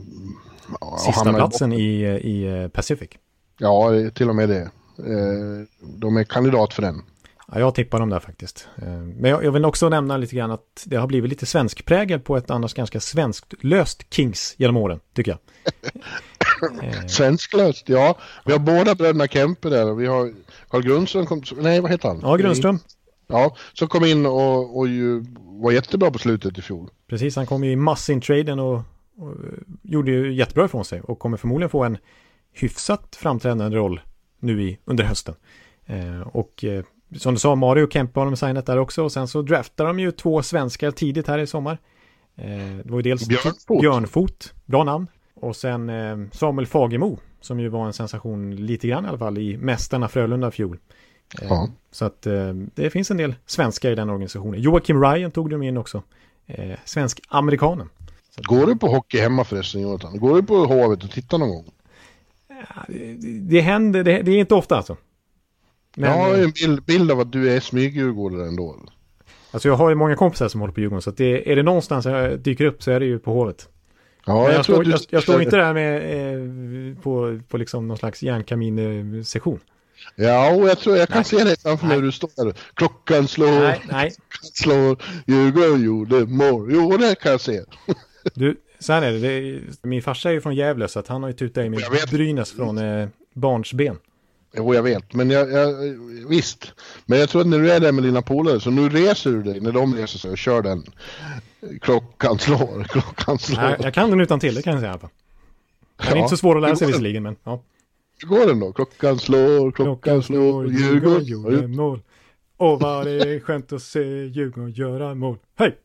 [0.98, 3.10] Sista platsen i, i eh, Pacific.
[3.58, 4.70] Ja, till och med det.
[4.98, 7.02] Eh, de är kandidat för den.
[7.52, 8.68] Ja, jag tippar dem där faktiskt.
[8.76, 12.36] Eh, men jag vill också nämna lite grann att det har blivit lite svenskprägel på
[12.36, 17.10] ett annars ganska svenskt löst Kings genom åren, tycker jag.
[17.10, 18.18] Svensklöst, ja.
[18.44, 19.94] Vi har båda bröderna Kempe där.
[19.94, 20.32] Vi har
[20.68, 22.20] Carl Grundström, kom, nej vad heter han?
[22.22, 22.78] Ja, Grundström.
[23.26, 24.86] Ja, som kom in och, och
[25.36, 26.88] var jättebra på slutet i fjol.
[27.08, 28.74] Precis, han kom ju i massintraden och,
[29.18, 29.34] och
[29.82, 31.98] gjorde ju jättebra ifrån sig och kommer förmodligen få en
[32.54, 34.00] hyfsat framträdande roll
[34.38, 35.34] nu i, under hösten.
[35.86, 36.84] Eh, och eh,
[37.16, 39.84] som du sa, Mario och Kempe har de signat där också och sen så draftar
[39.84, 41.78] de ju två svenskar tidigt här i sommar.
[42.36, 42.46] Eh,
[42.84, 43.80] det var ju dels Björnfot.
[43.80, 45.06] Björnfot, bra namn.
[45.34, 49.38] Och sen eh, Samuel Fagemo, som ju var en sensation lite grann i alla fall
[49.38, 50.78] i Mästarna Frölunda fjol.
[51.42, 51.68] Eh, ja.
[51.90, 54.60] Så att eh, det finns en del svenskar i den organisationen.
[54.60, 56.02] Joakim Ryan tog de in också.
[56.84, 57.88] Svensk-amerikanen.
[58.36, 60.18] Går du på hockey hemma förresten Jonathan?
[60.18, 61.64] Går du på Hovet och tittar någon gång?
[62.88, 64.96] Det, det händer, det, det, är inte ofta alltså.
[65.96, 68.76] Men, jag har en bild, bild av att du är smygdjurgårdare ändå.
[69.50, 71.62] Alltså jag har ju många kompisar som håller på Djurgården så att det, är det
[71.62, 73.68] någonstans jag dyker upp så är det ju på Hovet.
[74.26, 74.90] Ja, Men jag, jag, tror står, du...
[74.90, 75.96] jag, jag står inte där med,
[76.92, 79.60] eh, på, på liksom någon slags järnkamin-session.
[80.16, 81.24] Ja, och jag tror jag kan Nej.
[81.24, 82.54] se dig framför mig hur du står där.
[82.74, 84.10] Klockan slår, Nej, nej.
[84.28, 84.96] klockan slår,
[85.26, 86.68] Djurgården gjorde mål.
[86.72, 87.60] Jo, det kan jag se.
[88.34, 91.08] Du, så här är det, det är, min farsa är ju från Gävle så att
[91.08, 92.10] han har ju tutat i mig vet.
[92.10, 93.98] Brynäs från eh, barnsben.
[94.56, 95.74] Jo, jag vet, men jag, jag,
[96.28, 96.72] visst.
[97.06, 99.42] Men jag tror att när du är där med dina polare, så nu reser du
[99.42, 100.84] dig när de reser sig och kör den.
[101.80, 103.62] Klockan slår, klockan slår.
[103.62, 105.10] Nej, jag kan den utan till, det kan jag säga i alla fall.
[105.96, 106.18] Den är Ja.
[106.18, 107.62] inte så svår att lära sig visserligen, men ja.
[108.20, 108.72] Hur går den då?
[108.72, 112.00] Klockan slår, klockan slår, Djurgården gjorde mål.
[112.56, 115.36] Och vad det är skönt att se Djurgården göra mål.
[115.58, 115.78] Hej!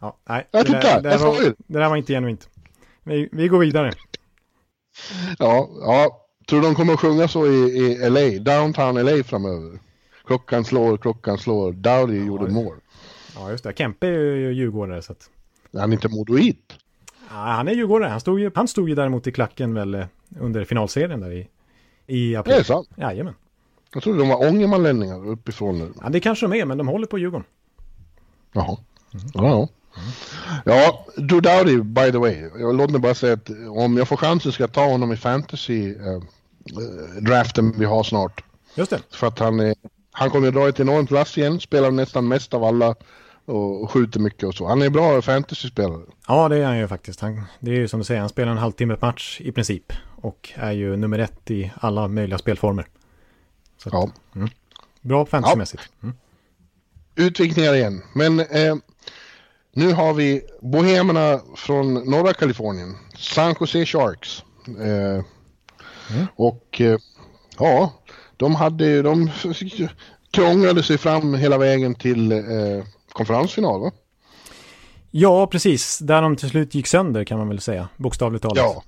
[0.00, 2.48] Ja, nej, Ja, det, där, det, jag där var, det där var inte genuint.
[3.02, 3.92] Vi, vi går vidare.
[5.38, 6.22] Ja, ja.
[6.48, 9.78] Tror du de kommer att sjunga så i, i LA, downtown LA framöver?
[10.26, 12.76] Klockan slår, klockan slår, Dowdy gjorde mål.
[13.34, 13.78] Ja, just det.
[13.78, 15.30] Kempe är ju djurgårdare så att...
[15.72, 16.72] Är han inte modoit?
[17.28, 18.10] Ja, han är djurgårdare.
[18.10, 20.06] Han stod, ju, han stod ju däremot i klacken väl eh,
[20.40, 21.48] under finalserien där i,
[22.06, 22.64] i Det är april.
[22.64, 22.88] sant.
[22.96, 23.34] Jajamän.
[23.94, 25.92] Jag trodde de var ångermanlänningar uppifrån nu.
[26.02, 27.44] Ja, det kanske de är, men de håller på Djurgården.
[28.52, 28.76] Jaha.
[29.34, 29.68] Ja, ja.
[30.64, 32.50] Ja, Drew Dowdy, by the way.
[32.58, 35.16] Jag- Låt mig bara säga att om jag får chansen ska jag ta honom i
[35.16, 36.20] fantasy eh, eh,
[37.22, 38.44] draften vi har snart.
[38.74, 39.00] Just det.
[39.10, 39.74] För att han, är,
[40.12, 42.94] han kommer att dra ett enormt lass igen, spelar nästan mest av alla
[43.44, 44.66] och, skjuter mycket och så.
[44.68, 46.02] Han är bra fantasy-spelare.
[46.28, 47.20] Ja, det är han ju faktiskt.
[47.20, 49.92] Han, det är ju som du säger, han spelar en halvtimme match i princip.
[50.16, 52.86] Och är ju nummer ett i alla möjliga spelformer.
[53.84, 54.10] Att, Ja.
[55.00, 55.82] Bra fantasymässigt.
[56.02, 56.14] Mm.
[57.14, 58.02] Utvikningar igen.
[58.14, 58.74] Men eh,
[59.76, 62.96] nu har vi Bohemerna från norra Kalifornien.
[63.18, 64.42] San Jose Sharks.
[64.80, 65.24] Eh,
[66.36, 66.98] Och eh,
[67.58, 67.92] ja,
[68.36, 69.30] de hade de
[70.30, 72.38] krånglade sig fram hela vägen till eh,
[73.12, 73.90] konferensfinal va?
[75.10, 75.98] Ja, precis.
[75.98, 77.88] Där de till slut gick sönder kan man väl säga.
[77.96, 78.56] Bokstavligt talat.
[78.58, 78.82] Ja,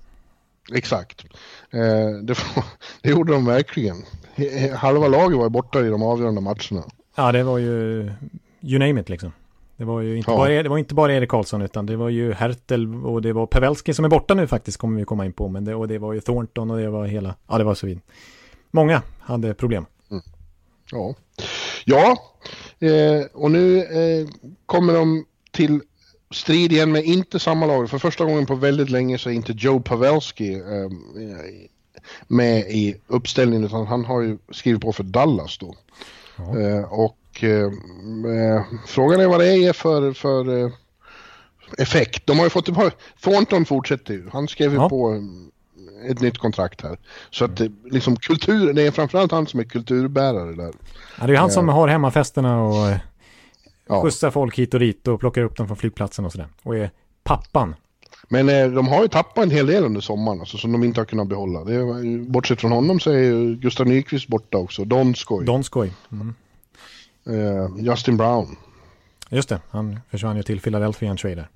[0.77, 1.25] exakt.
[1.71, 2.35] Eh, det,
[3.03, 3.97] det gjorde de verkligen.
[4.77, 6.85] Halva laget var borta i de avgörande matcherna.
[7.17, 8.03] Ja, det var ju
[8.61, 9.33] you name it liksom.
[9.79, 10.37] Det var ju inte, Ja.
[10.37, 13.47] bara, det var inte bara Erik Karlsson utan det var ju Hertel och det var
[13.47, 15.49] Pavelski som är borta nu faktiskt kommer vi komma in på.
[15.49, 17.87] Men det, och det var ju Thornton och det var hela, ja det var så
[17.87, 18.01] vid.
[18.71, 19.87] Många hade problem.
[20.91, 21.15] Ja,
[21.85, 22.17] ja
[22.79, 24.29] eh, och nu eh,
[24.67, 25.81] kommer de till
[26.31, 27.91] strid igen med inte samma lag.
[27.91, 30.91] För första gången på väldigt länge så är inte Joe Pavelski eh,
[32.27, 35.75] med i uppställningen utan han har ju skrivit på för Dallas då.
[36.39, 36.59] Ja.
[36.61, 40.71] Eh, och eh, eh, frågan är vad det är för, för
[41.79, 42.27] effekt.
[42.27, 42.69] De har ju fått
[43.21, 44.29] Thornton fortsätter ju.
[44.33, 44.89] Han skrev ju Ja.
[44.89, 45.23] på
[46.11, 46.99] ett nytt kontrakt här.
[47.31, 50.73] Så att liksom kultur, det är framförallt han som är kulturbärare där.
[51.19, 52.95] Ja, det är ju han som har hemmafesterna och
[53.89, 54.03] Ja.
[54.03, 56.49] skjutsar folk hit och dit och plockar upp dem från flygplatsen och sådär.
[56.63, 56.91] Och är
[57.25, 57.75] pappan.
[58.29, 61.01] Men eh, de har ju tappat en hel del under sommaren alltså, som de inte
[61.01, 61.65] har kunnat behålla.
[61.65, 64.85] Det är, ju- bortsett från honom så är ju Gustav Nyqvist borta också.
[64.85, 65.45] Donskoj.
[65.47, 65.93] Donskoj.
[66.13, 66.35] Mm.
[67.27, 68.57] eh, Justin Brown.
[69.31, 71.49] Just det, han försvann ju till Philadelphia en trade där.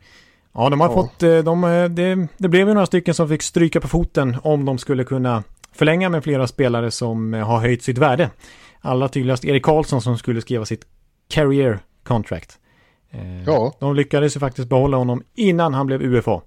[0.55, 0.95] Ja, de har Ja.
[0.95, 4.37] fått, eh, de, eh, det, det blev ju några stycken som fick stryka på foten
[4.43, 5.43] om de skulle kunna
[5.73, 8.31] förlänga med flera spelare som eh, har höjt sitt värde.
[8.81, 10.85] Allra tydligast Erik Karlsson som skulle skriva sitt
[11.29, 12.59] career contract.
[13.13, 13.73] Eh, Ja.
[13.81, 16.41] De lyckades ju faktiskt behålla honom innan han blev UFA.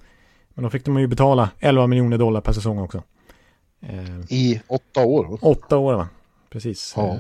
[0.54, 3.04] Men då fick de ju betala 11 miljoner dollar per säsong också.
[3.82, 5.38] Eh, I åtta år.
[5.42, 6.08] åtta år va?
[6.50, 6.94] Precis.
[6.98, 7.08] Ja.
[7.16, 7.20] Eh,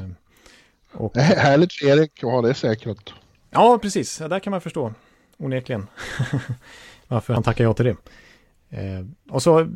[0.91, 3.13] och, Det är härligt för Erik att ha det säkrat.
[3.49, 4.19] Ja, precis.
[4.21, 4.93] Ja, där kan man förstå.
[5.37, 5.87] Onekligen.
[7.07, 7.95] Varför han tackar ja till det.
[9.29, 9.67] Och så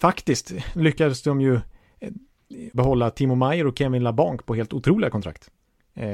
[0.00, 1.54] faktiskt lyckades de ju
[2.00, 2.10] eh,
[2.72, 5.50] behålla Timo Meyer och Kevin LaBanc på helt otroliga kontrakt.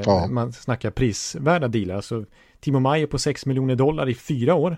[0.04, 0.26] Ja.
[0.30, 1.94] Man snackar prisvärda dealar.
[1.94, 2.24] Alltså
[2.60, 4.76] Timo Meyer på 6 miljoner dollar i fyra år.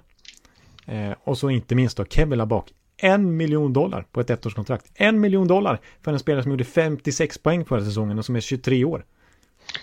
[0.86, 2.64] Eh, och så inte minst då Kevin LaBanc.
[2.96, 4.86] En miljon dollar på ett ettårskontrakt.
[4.94, 8.40] En miljon dollar för en spelare som gjorde 56 poäng förra säsongen och som är
[8.40, 9.04] 23 år.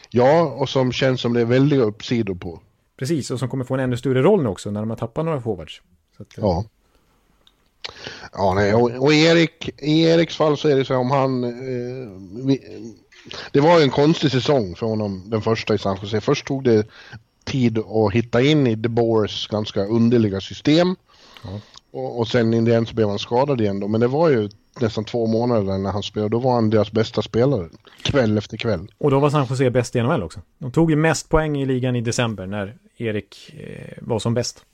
[0.10, 2.60] Ja, och som känns som det är väldiga uppsidor på.
[2.98, 5.26] Precis, och som kommer få en ännu större roll nu också när de har tappat
[5.26, 5.82] några forwards.
[6.18, 6.66] Att, eh, Ja.
[8.34, 11.44] Ja, nej, och, och Erik, i Eriks fall så är det så om han...
[11.44, 12.10] Eh,
[12.46, 12.60] vi,
[13.52, 16.22] det var ju en konstig säsong för honom, den första i San Jose.
[16.22, 16.88] Först tog det
[17.48, 20.96] tid att hitta in i De Boers ganska underliga system.
[21.44, 21.60] Ja.
[21.92, 23.88] Och, och sen i den så blev han skadad igen då.
[23.88, 26.30] Men det var ju nästan två månader när han spelade.
[26.30, 27.70] Då var han deras bästa spelare.
[28.02, 28.92] Kväll efter kväll.
[28.98, 30.42] Och då var San Jose bäst i NHL också.
[30.58, 34.66] De tog ju mest poäng i ligan i december när Erik eh, var som bäst.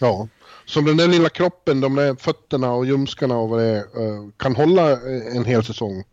[0.00, 0.28] Ja,
[0.64, 4.28] som den där lilla kroppen, de där fötterna och ljumskarna och vad det är, eh,
[4.36, 6.04] kan hålla eh, en hel säsong.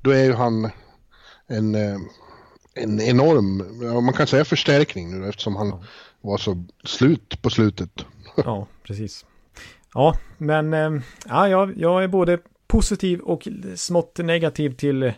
[0.00, 0.70] Då är ju han
[1.46, 1.98] en, eh,
[2.74, 5.82] en enorm, man kan säga förstärkning nu eftersom han ja.
[6.20, 8.04] var så slut på slutet.
[8.36, 9.24] ja, precis.
[9.94, 15.12] Ja, men äh, ja, jag, jag är både positiv och smått negativ till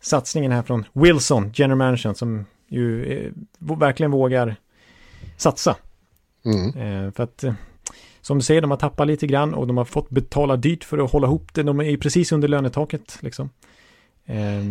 [0.00, 4.56] satsningen här från Wilson, General Mansion, som ju eh, verkligen vågar
[5.36, 5.76] satsa.
[6.44, 6.66] Mm.
[6.68, 7.54] Eh, för att, eh,
[8.20, 10.98] som du säger, de har tappat lite grann och de har fått betala dyrt för
[10.98, 11.62] att hålla ihop det.
[11.62, 13.50] De är ju precis under lönetaket liksom.
[14.26, 14.64] Eh,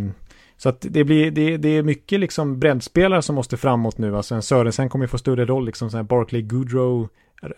[0.60, 4.18] så att det blir, det, det, är mycket liksom breddspelare som måste framåt nu.
[4.18, 7.08] Alltså en Sörensen kommer få större roll, liksom så här Barkley Goodrow,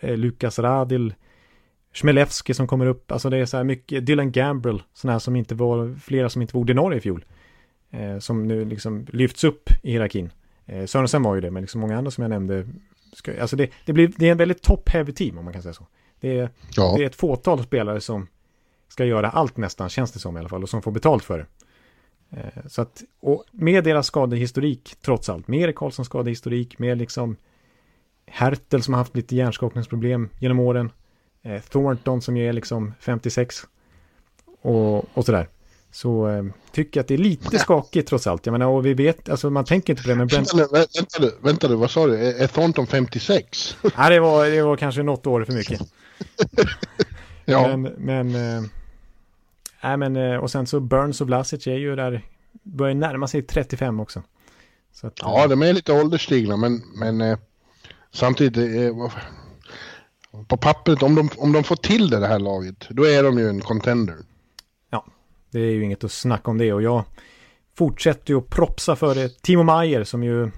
[0.00, 1.14] eh, Lukas Radil,
[1.92, 3.12] Schmelewski som kommer upp.
[3.12, 6.42] Alltså det är så här mycket, Dylan Gambrell, sådana här som inte var, flera som
[6.42, 7.24] inte var ordinarie i fjol.
[7.90, 10.30] Eh, som nu liksom lyfts upp i hierarkin.
[10.66, 12.66] Eh, Sörensen var ju det, men liksom många andra som jag nämnde.
[13.12, 15.74] Ska, alltså det, det, blir, det är en väldigt top-heavy team om man kan säga
[15.74, 15.86] så.
[16.20, 16.94] Det är, ja.
[16.96, 18.26] det är ett fåtal spelare som
[18.88, 21.38] ska göra allt nästan, känns det som i alla fall, och som får betalt för
[21.38, 21.46] det.
[22.36, 27.36] Eh, så att, och med deras skadehistorik, trots allt, med Erik Karlssons skadehistorik, med liksom
[28.26, 30.90] Hertel som har haft lite hjärnskakningsproblem genom åren,
[31.42, 33.56] eh, Thornton som ju är liksom 56
[34.62, 35.48] och, och sådär.
[35.90, 38.46] Så eh, tycker jag att det är lite skakigt trots allt.
[38.46, 40.54] Jag menar, och vi vet, alltså man tänker inte på det, men Brent...
[40.54, 42.16] Vänta, vänta, vänta, vänta du, vad sa du?
[42.16, 43.76] Är Thornton 56?
[43.96, 45.80] Nej, det var, det var kanske något år för mycket.
[47.44, 47.76] ja.
[47.76, 48.62] Men, men, äh,
[49.82, 52.26] nej, men, eh, och sen så Burns och Vlasic är ju där,
[52.62, 54.22] börjar närma sig 35 också.
[55.02, 57.38] Att, ja, de är lite ålderstigna, men, men äh,
[58.10, 59.12] samtidigt, äh,
[60.48, 63.38] på pappret, om de, om de får till det, det här laget, då är de
[63.38, 64.16] ju en contender.
[65.52, 67.04] Det är ju inget att snacka om det och jag
[67.74, 69.42] fortsätter ju att propsa för det.
[69.42, 70.50] Timo Maier som ju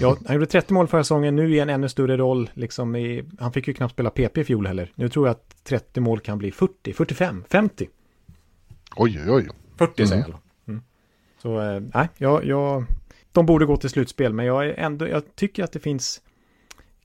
[0.00, 2.50] Ja, han gjorde 30 mål förra säsongen, nu i en ännu större roll.
[2.54, 4.92] Liksom i, han fick ju knappt spela PP i fjol heller.
[4.94, 7.88] Nu tror jag att 30 mål kan bli 40, 45, 50.
[8.96, 9.48] Oj, oj, oj.
[9.78, 10.08] 40 mm.
[10.08, 10.38] säger jag.
[10.68, 10.82] Mm.
[11.42, 12.84] Så, eh, nej, jag, jag,
[13.32, 16.20] de borde gå till slutspel, men jag, är ändå, jag tycker att det finns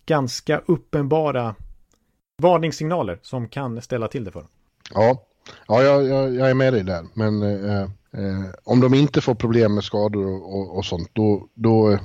[0.06, 1.56] ganska uppenbara
[2.42, 4.50] varningssignaler som kan ställa till det för dem.
[4.94, 5.28] Ja,
[5.68, 7.06] Ja, jag, jag, jag, är med dig där.
[7.14, 11.48] Men eh, eh, om de inte får problem med skador och, och, och sånt, då,
[11.54, 12.00] då,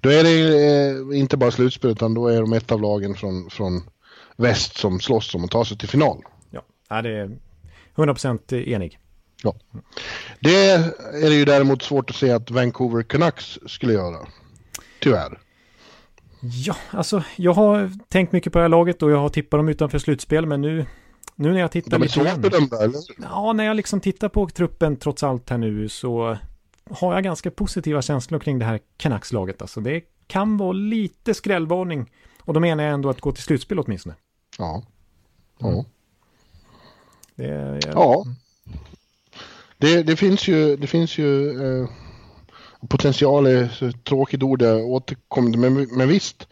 [0.00, 3.50] då är det eh, inte bara slutspel, utan då är de ett av lagen från,
[3.50, 3.82] från
[4.36, 6.22] väst som slåss om att ta sig till final.
[6.88, 7.38] Ja, det är
[7.98, 8.98] 100% enig.
[9.42, 9.54] Ja.
[10.40, 14.26] Det är det ju däremot svårt att se att Vancouver Canucks skulle göra.
[15.00, 15.38] Tyvärr.
[16.40, 19.68] Ja, alltså jag har tänkt mycket på det här laget och jag har tippat dem
[19.68, 20.86] utanför slutspel, men nu
[21.40, 22.40] nu när jag tittar lite igen.
[22.40, 23.00] Bedömda, eller?
[23.22, 26.38] Ja, när jag liksom tittar på truppen trots allt här nu så
[26.90, 29.62] har jag ganska positiva känslor kring det här Canucks-laget.
[29.62, 32.10] Alltså det kan vara lite skrällvarning.
[32.40, 34.14] Och då menar jag ändå att gå till slutspel åtminstone.
[34.58, 34.82] Ja.
[35.58, 35.68] Ja.
[35.68, 35.84] Mm.
[37.38, 37.80] Det.
[37.92, 38.24] Ja.
[39.78, 41.88] Det, det, finns ju, det finns ju eh,
[42.88, 46.46] potential är ett tråkigt ord jag återkommer men, men visst.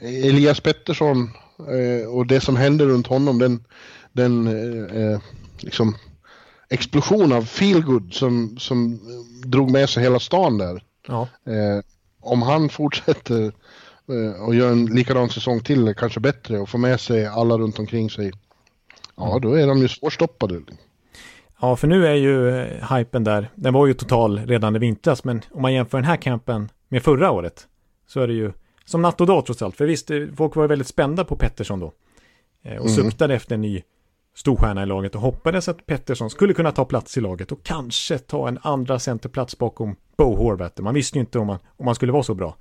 [0.00, 3.64] Elias Pettersson eh, och det som händer runt honom, den,
[4.12, 5.20] den eh, eh,
[5.58, 5.96] liksom
[6.68, 9.00] explosion av feelgood som, som
[9.44, 10.82] drog med sig hela stan där.
[11.06, 11.28] Ja.
[11.46, 11.84] Eh,
[12.20, 13.52] om han fortsätter
[14.08, 17.78] eh, och gör en likadan säsong till, kanske bättre, och får med sig alla runt
[17.78, 18.32] omkring sig,
[19.20, 20.60] ja då är de ju svårstoppade.
[21.60, 25.24] Ja, för nu är ju eh, hypen där, den var ju total redan i vintras,
[25.24, 27.66] men om man jämför den här campen med förra året,
[28.06, 28.52] så är det ju
[28.84, 29.76] som natt och dag trots allt.
[29.76, 31.92] För visst, eh, folk var väldigt spända på Pettersson då.
[32.62, 32.88] Och mm.
[32.88, 33.82] suktade efter en ny
[34.34, 38.18] storstjärna i laget och hoppades att Pettersson skulle kunna ta plats i laget och kanske
[38.18, 40.82] ta en andra centerplats bakom Bo Horvath.
[40.82, 42.56] Man visste ju inte om man, om man skulle vara så bra.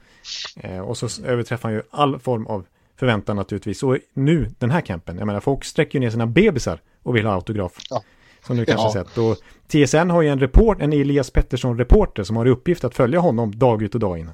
[0.56, 2.66] Eh, och så överträffar han ju all form av
[3.00, 3.84] förväntan naturligtvis.
[3.84, 7.26] Och nu, den här campen, jag menar folk sträcker ju ner sina bebisar och vill
[7.26, 7.78] ha autograf.
[7.90, 8.04] Ja.
[8.46, 9.06] Som du kanske ja.
[9.06, 9.18] sett.
[9.18, 9.38] Och
[9.68, 13.60] TSN har ju en, report, en Elias Pettersson-reporter som har i uppgift att följa honom
[13.60, 14.32] dag ut och dag in.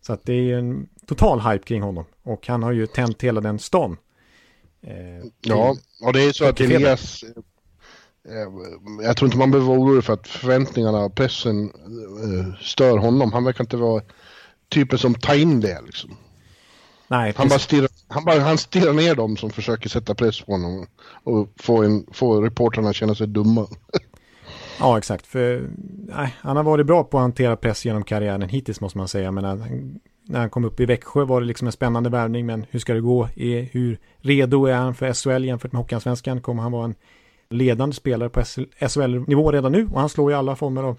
[0.00, 2.04] Så att det är en total hype kring honom.
[2.22, 3.96] Och han har ju tänt hela den stan
[4.82, 7.22] Eh, ja, och det är så att Elias,
[8.28, 12.98] eh, jag tror inte man behöver vara orolig för att förväntningarna och pressen eh, stör
[12.98, 13.32] honom.
[13.32, 14.02] Han verkar inte vara
[14.68, 16.16] typen som tar in det liksom.
[17.10, 20.52] Nej, han, bara stirrar, han, bara, han stirrar ner dem som försöker sätta press på
[20.52, 20.86] honom
[21.24, 23.66] och få, en, få reportrarna att känna sig dumma.
[24.80, 25.26] ja, exakt.
[25.26, 25.70] För,
[26.08, 29.30] nej, han har varit bra på att hantera press genom karriären hittills måste man säga.
[29.30, 32.78] Men när han kom upp i Växjö var det liksom en spännande värvning, men hur
[32.78, 33.24] ska det gå?
[33.72, 36.40] hur redo är han för SHL jämfört med Hockeyallsvenskan?
[36.40, 36.94] Kommer han vara en
[37.50, 38.42] ledande spelare på
[38.88, 39.88] SHL-nivå redan nu?
[39.92, 40.98] Och han slår i alla former av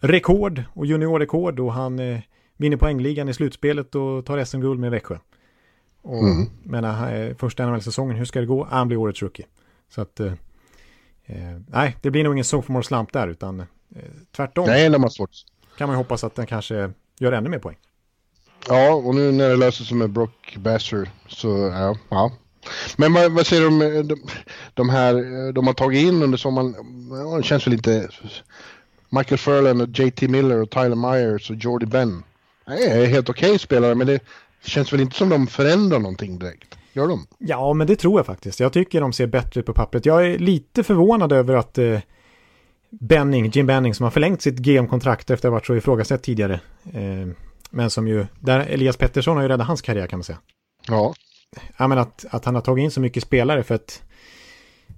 [0.00, 2.18] rekord och juniorrekord och han eh,
[2.62, 5.18] vinner poängligan i slutspelet och tar SM-guld med Växjö.
[6.02, 6.50] Och mm.
[6.62, 8.64] menar, eh, första NHL-säsongen, hur ska det gå?
[8.70, 9.46] Han blir årets rookie.
[9.94, 10.32] Så att, eh,
[11.26, 13.66] eh nej, det blir nog ingen sophomore slump där, utan eh,
[14.36, 14.66] tvärtom.
[14.66, 15.30] Nej, de har svårt.
[15.78, 17.76] kan man ju hoppas att den kanske gör ännu mer poäng.
[18.68, 22.32] Ja, och nu när det löser sig med Brock Basser så ja, ja.
[22.96, 24.16] Men vad, vad säger du om de,
[24.74, 26.74] de här de har tagit in under sommaren?
[27.10, 28.08] Ja, det känns väl inte...
[29.14, 32.22] Michael Furlan och JT Miller och Tyler Myers och Jordy Ben.
[32.66, 34.20] Är helt okej okay spelare men det
[34.64, 36.78] känns väl inte som de förändrar någonting direkt.
[36.92, 37.26] Gör de?
[37.38, 38.60] Ja, men det tror jag faktiskt.
[38.60, 40.06] Jag tycker de ser bättre ut på pappret.
[40.06, 42.00] Jag är lite förvånad över att eh,
[42.90, 46.60] Benning, Jim Benning, som har förlängt sitt GM-kontrakt efter att ha varit så ifrågasatt tidigare.
[46.92, 47.28] Eh,
[47.70, 50.38] men som ju, där Elias Pettersson har ju räddat hans karriär kan man säga.
[50.88, 51.14] Ja.
[51.76, 54.02] Ja, men att, att han har tagit in så mycket spelare för att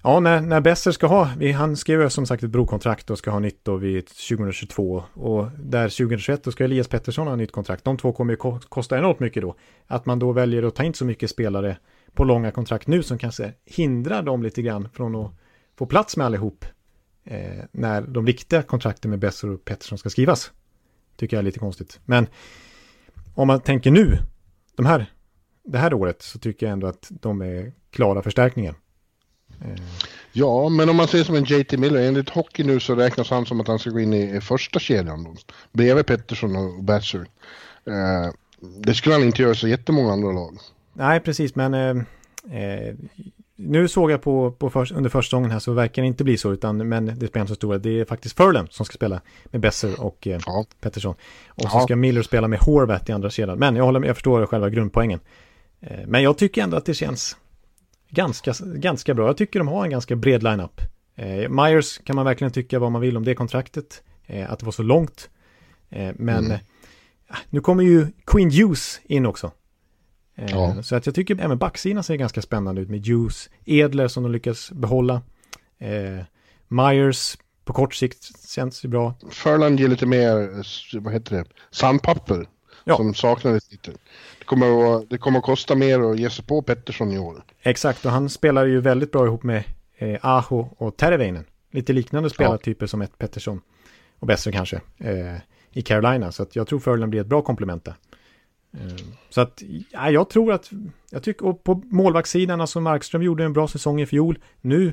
[0.02, 3.30] Ja, när, när Besser ska ha, vi, han skrev som sagt ett brokontrakt och ska
[3.30, 7.84] ha nytt då vid 2022 och där 2021 då ska Elias Pettersson ha nytt kontrakt.
[7.84, 9.54] De två kommer ju kosta enormt mycket då.
[9.86, 11.76] Att man då väljer att ta in så mycket spelare
[12.14, 15.32] på långa kontrakt nu som kanske hindrar dem lite grann från att
[15.78, 16.64] få plats med allihop
[17.24, 20.52] eh, när de riktiga kontrakten med Besser och Pettersson ska skrivas.
[21.16, 22.00] Tycker jag är lite konstigt.
[22.04, 22.26] Men
[23.34, 24.18] om man tänker nu,
[24.76, 25.06] de här,
[25.64, 28.74] det här året, så tycker jag ändå att de är klara förstärkningar.
[30.32, 33.46] Ja, men om man ser som en JT Miller, enligt hockey nu så räknas han
[33.46, 35.34] som att han ska gå in i, första kedjan då,
[35.72, 37.26] bredvid Pettersson och Batcher.
[37.86, 38.32] Eh,
[38.78, 40.58] det skulle han inte göra så jättemånga andra lag.
[40.92, 42.94] Nej, precis, men eh, eh,
[43.56, 46.36] nu såg jag på, på för, under första säsongen här så verkar det inte bli
[46.36, 47.78] så, utan, men det spelar inte så stora.
[47.78, 50.64] Det är faktiskt Furlan som ska spela med Besser och eh, ja.
[50.80, 51.14] Pettersson.
[51.48, 53.58] Och så ska Miller spela med Horvath i andra kedjan.
[53.58, 55.20] Men jag, håller, jag förstår själva grundpoängen.
[55.80, 57.36] Eh, men jag tycker ändå att det känns
[58.14, 59.26] ganska, ganska bra.
[59.26, 60.80] Jag tycker de har en ganska bred lineup.
[61.16, 64.02] Eh, Myers kan man verkligen tycka vad man vill om det kontraktet.
[64.26, 65.30] Eh, att det var så långt.
[65.90, 66.58] Eh, men mm.
[67.50, 69.52] nu kommer ju Queen Juice in också.
[70.36, 70.82] Eh, ja.
[70.82, 74.32] Så att jag tycker även backsidan ser ganska spännande ut med Juice, Edler som de
[74.32, 75.22] lyckas behålla.
[75.78, 76.24] Eh,
[76.68, 79.14] Myers på kort sikt känns ju bra.
[79.30, 82.46] Furland ger lite mer, vad heter det, sandpapper.
[82.84, 82.96] Ja.
[82.96, 83.90] Som saknades lite.
[84.38, 87.42] Det kommer, att, det kommer att kosta mer att ge sig på Pettersson i år.
[87.62, 89.64] Exakt, och han spelar ju väldigt bra ihop med
[89.96, 91.44] eh, Aho och Terveinen.
[91.70, 92.88] Lite liknande spelartyper ja.
[92.88, 93.60] som ett Pettersson.
[94.18, 94.80] Och bättre kanske.
[94.98, 95.36] Eh,
[95.72, 96.32] I Carolina.
[96.32, 97.94] Så att jag tror Furlan blir ett bra komplement där.
[98.72, 98.96] Eh,
[99.30, 100.70] så att, ja, jag tror att,
[101.10, 104.38] jag tycker, och på målvaktssidan, alltså Markström gjorde en bra säsong i fjol.
[104.60, 104.92] Nu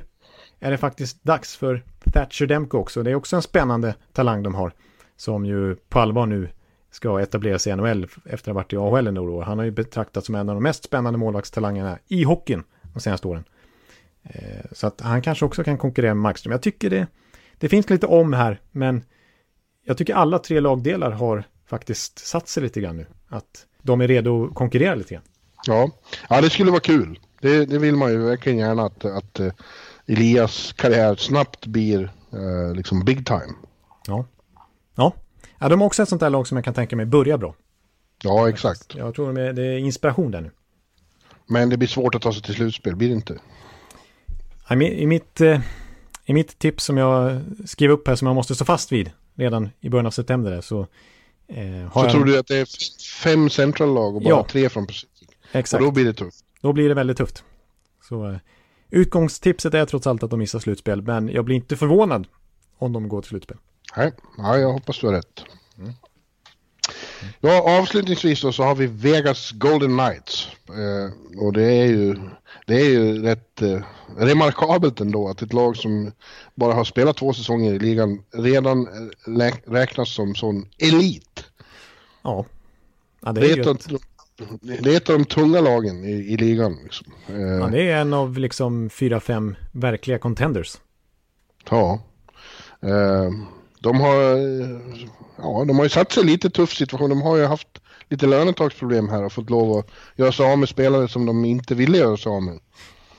[0.60, 1.84] är det faktiskt dags för
[2.14, 3.04] Thatcher Demko också.
[3.04, 4.74] Det är också en spännande talang de har.
[5.16, 6.50] Som ju på allvar nu
[6.92, 9.44] ska etablera sig i NHL efter att ha varit i AHL i några år.
[9.44, 12.64] Han har ju betraktats som en av de mest spännande målvaktstalangerna i hockeyn
[12.94, 13.44] de senaste åren.
[14.24, 16.52] Eh, så att han kanske också kan konkurrera med Markström.
[16.52, 17.08] Jag tycker det,
[17.58, 19.04] det finns lite om här, men
[19.86, 23.06] jag tycker alla tre lagdelar har faktiskt satt sig lite grann nu.
[23.30, 25.24] Att de är redo att konkurrera lite grann.
[25.68, 25.92] Ja,
[26.30, 27.20] ja det skulle vara kul.
[27.42, 29.52] Det, det vill man ju verkligen gärna att, att uh,
[30.08, 33.54] Elias karriär snabbt blir uh, liksom big time.
[34.08, 34.26] Ja.
[34.96, 35.14] Ja,
[35.62, 37.55] Ja, de har också ett sånt där lag som jag kan tänka mig börja bra.
[38.24, 38.95] Ja, exakt.
[38.95, 40.51] Jag tror det är inspiration där nu.
[41.47, 43.39] Men det blir svårt att ta sig till slutspel, blir det inte?
[44.72, 45.62] I mitt, eh,
[46.26, 49.70] I mitt tips som jag skrev upp här som jag måste stå fast vid redan
[49.80, 50.80] i början av september där, så
[51.47, 52.12] eh, Så jag...
[52.12, 52.68] tror du att det är
[53.24, 54.45] fem central-lag och bara ja.
[54.49, 55.30] tre från Pacific?
[55.51, 55.82] Exakt.
[55.82, 56.45] Och då blir det tufft?
[56.62, 57.43] Då blir det väldigt tufft.
[58.09, 58.38] Så eh,
[58.89, 62.28] utgångstipset är trots allt att de missar slutspel, men jag blir inte förvånad
[62.78, 63.57] om de går till slutspel.
[63.98, 65.44] Nej, ja, jag hoppas du har rätt.
[65.78, 65.94] Mm.
[67.39, 70.48] Ja, avslutningsvis då så har vi Vegas Golden Knights.
[70.70, 72.16] Eh, och det är ju,
[72.68, 73.82] det är ju rätt eh,
[74.18, 76.12] remarkabelt ändå att ett lag som
[76.56, 81.46] bara har spelat två säsonger i ligan redan eh, räknas som sån elit.
[82.22, 82.46] Ja.
[83.22, 83.88] ja det, är det, är ett
[84.62, 86.78] det är ett av de tunga lagen i, i ligan.
[86.84, 87.14] Liksom.
[87.28, 90.78] Eh, ja, det är en av liksom fyra, fem verkliga contenders.
[91.70, 92.00] Ja.
[92.82, 93.32] Eh,
[93.82, 94.16] de har,
[95.38, 97.10] ja, de har ju satt sig i lite tuff situation.
[97.10, 97.68] De har ju haft
[98.10, 101.76] lite lönetagsproblem här och fått lov att göra sig av med spelare som de inte
[101.76, 102.60] ville göra sig av med.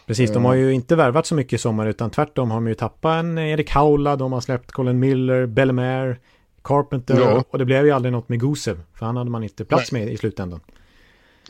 [0.06, 2.74] Precis, de har ju inte värvat så mycket i sommar utan tvärtom har de ju
[2.74, 6.16] tappat en Erik Haula, de har släppt Colin Miller, Bellemare,
[6.64, 7.44] Carpenter ja.
[7.50, 10.04] och det blev ju aldrig något med Gusev för han hade man inte plats Nej.
[10.04, 10.60] med i slutändan.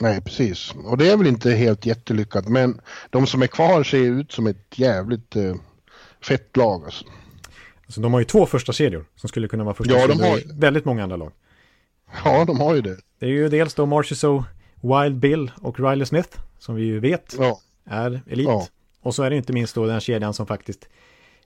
[0.00, 0.74] Nej, precis.
[0.84, 4.46] Och det är väl inte helt jättelyckat men de som är kvar ser ut som
[4.46, 5.54] ett jävligt uh,
[6.20, 7.04] fett lag alltså.
[7.92, 10.60] Så de har ju två första serier som skulle kunna vara första ja, de har...
[10.60, 11.32] väldigt många andra lag.
[12.24, 12.96] Ja, de har ju det.
[13.18, 14.46] Det är ju dels då Marchessault,
[14.80, 17.60] Wild Bill och Riley Smith som vi ju vet ja.
[17.84, 18.46] är elit.
[18.46, 18.66] Ja.
[19.02, 20.88] Och så är det inte minst då den kedjan som faktiskt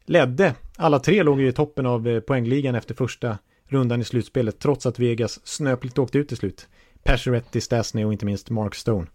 [0.05, 0.55] ledde.
[0.77, 3.39] Alla tre låg ju i toppen av eh, poängligan efter första
[3.69, 6.69] rundan i slutspelet trots att Vegas snöpligt åkte ut till slut.
[7.03, 9.07] Pacioretty, Stasny och inte minst Mark Stone.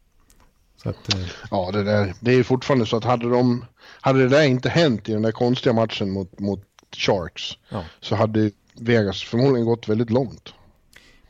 [0.84, 1.22] Att, eh...
[1.52, 3.66] Ja, det, där, det är fortfarande så att hade, de,
[4.02, 6.64] hade det där inte hänt i den där konstiga matchen mot, mot
[6.96, 7.84] Sharks ja.
[8.00, 10.54] så hade Vegas förmodligen gått väldigt långt.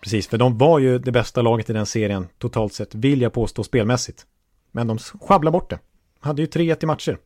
[0.01, 3.33] Precis, för de var ju det bästa laget i den serien totalt sett, vill jag
[3.33, 4.25] påstå spelmässigt.
[4.71, 5.79] Men de sjabblade bort det.
[6.19, 7.17] Hade ju 3-1 i matcher.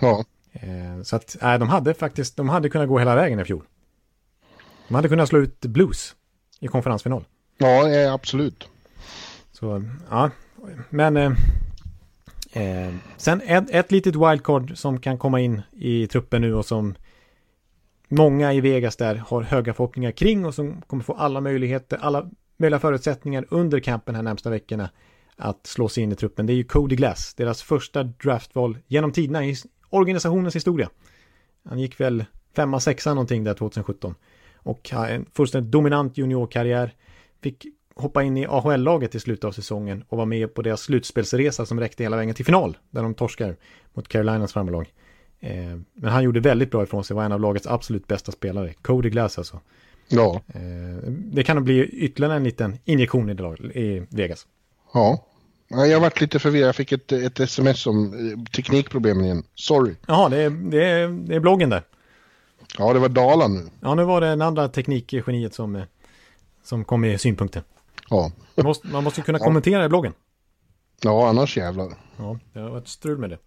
[0.00, 0.24] Ja.
[0.52, 3.64] Eh, så att, nej, de hade faktiskt, de hade kunnat gå hela vägen i fjol.
[4.88, 6.14] De hade kunnat slå ut Blues
[6.60, 7.24] i konferensfinal.
[7.58, 8.68] Ja, absolut.
[9.52, 10.30] Så, ja,
[10.90, 11.32] men eh,
[12.52, 16.94] eh, sen ett, ett litet wildcard som kan komma in i truppen nu och som
[18.10, 22.30] många i Vegas där har höga förhoppningar kring och som kommer få alla möjligheter, alla
[22.56, 24.90] möjliga förutsättningar under campen här närmsta veckorna
[25.36, 26.46] att slå sig in i truppen.
[26.46, 29.56] Det är ju Cody Glass, deras första draftval genom tiderna i
[29.90, 30.90] organisationens historia.
[31.64, 32.24] Han gick väl
[32.56, 34.14] femma, sexa någonting där 2017
[34.54, 36.94] och har en fullständigt dominant juniorkarriär.
[37.42, 41.66] Fick hoppa in i AHL-laget i slutet av säsongen och var med på deras slutspelsresa
[41.66, 43.56] som räckte hela vägen till final där de torskar
[43.94, 44.92] mot Carolinas farmarlag.
[45.40, 48.74] Eh, men han gjorde väldigt bra ifrån sig, var en av lagets absolut bästa spelare.
[48.82, 49.60] Cody Glass alltså.
[50.08, 50.40] Ja.
[50.54, 54.46] Eh, det kan bli ytterligare en liten injektion i, det lag, i Vegas.
[54.94, 55.24] Ja.
[55.68, 56.68] Jag varit lite förvirrad.
[56.68, 59.42] Jag fick ett, ett sms om eh, teknikproblemen igen.
[59.54, 59.94] Sorry.
[60.06, 61.82] Jaha, det är, det, är, det är bloggen där.
[62.78, 63.68] Ja, det var Dala nu.
[63.80, 65.84] Ja, nu var det den andra teknikgeniet som, eh,
[66.62, 67.62] som kom med synpunkter.
[68.10, 68.32] Ja.
[68.54, 70.12] Man måste, man måste kunna kommentera i bloggen.
[71.02, 71.94] Ja, annars jävlar.
[72.16, 73.38] Ja, det har varit strul med det.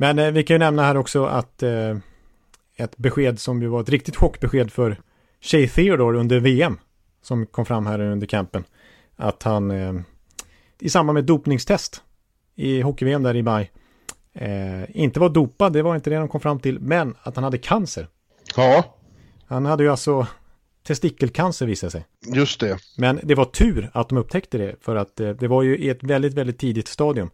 [0.00, 1.96] Men eh, vi kan ju nämna här också att eh,
[2.76, 5.00] ett besked som ju var ett riktigt chockbesked för
[5.40, 6.78] Shea Theodore under VM
[7.22, 8.64] som kom fram här under campen.
[9.16, 9.94] Att han eh,
[10.80, 12.02] i samband med dopningstest
[12.54, 13.70] i hockey-VM där i maj
[14.32, 17.44] eh, inte var dopad, det var inte det de kom fram till, men att han
[17.44, 18.08] hade cancer.
[18.56, 18.96] Ja,
[19.46, 20.26] Han hade ju alltså
[20.86, 22.06] testikelcancer visade sig.
[22.26, 22.78] just det.
[22.98, 25.88] Men det var tur att de upptäckte det för att eh, det var ju i
[25.88, 27.30] ett väldigt, väldigt tidigt stadium.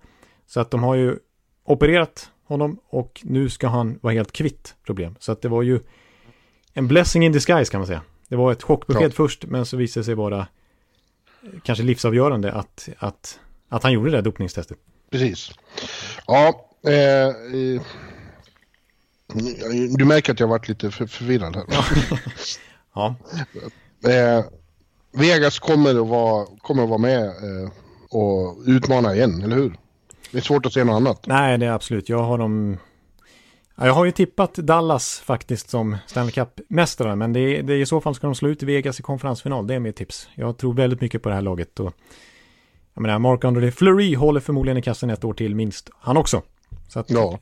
[0.47, 1.17] Så att de har ju
[1.65, 5.17] opererat honom och nu ska han vara helt kvitt problem.
[5.19, 5.81] Så att det var ju
[6.73, 8.03] en blessing in disguise kan man säga.
[8.29, 9.11] Det var ett chockbesked Ja.
[9.15, 10.47] först men så visade det sig vara eh,
[11.63, 13.39] kanske livsavgörande att, att,
[13.69, 14.79] att han gjorde det där dopningstestet.
[15.11, 15.51] Precis.
[16.27, 17.35] Ja, eh,
[19.99, 21.65] du märker att jag varit lite för, förvirrad här.
[22.95, 23.15] Ja,
[24.09, 24.45] Eh,
[25.13, 27.71] Vegas kommer att vara, kommer att vara med eh,
[28.11, 29.77] och utmana igen, eller hur?
[30.35, 31.27] Det är svårt att se något annat.
[31.27, 32.09] nej det är absolut.
[32.09, 32.79] Jag har dem...
[33.77, 37.79] Ja, jag har ju tippat Dallas faktiskt som Stanley Cup-mästare, men det är, det är
[37.79, 39.67] i så fall ska de slå ut Vegas i konferensfinal.
[39.67, 40.29] Det är mitt tips.
[40.35, 41.93] Jag tror väldigt mycket på det här laget och
[42.95, 46.43] jag menar, Mark-André Fleury håller förmodligen i kassen ett år till minst, han också.
[46.89, 47.39] Så att Ja,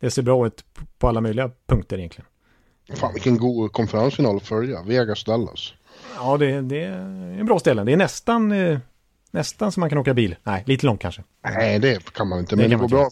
[0.00, 0.64] det ser bra ut
[0.98, 2.26] på alla möjliga punkter egentligen.
[2.94, 4.82] fan vilken god konferensfinal att följa.
[4.82, 5.72] Vegas-Dallas.
[6.16, 6.98] Ja, det, det är
[7.40, 7.84] en bra ställe.
[7.84, 8.78] Det är nästan, eh,
[9.32, 10.36] nästan som man kan åka bil.
[10.44, 11.22] Nej, lite långt kanske.
[11.44, 12.56] Nej, det kan man inte.
[12.56, 13.10] Det Men det, går bra.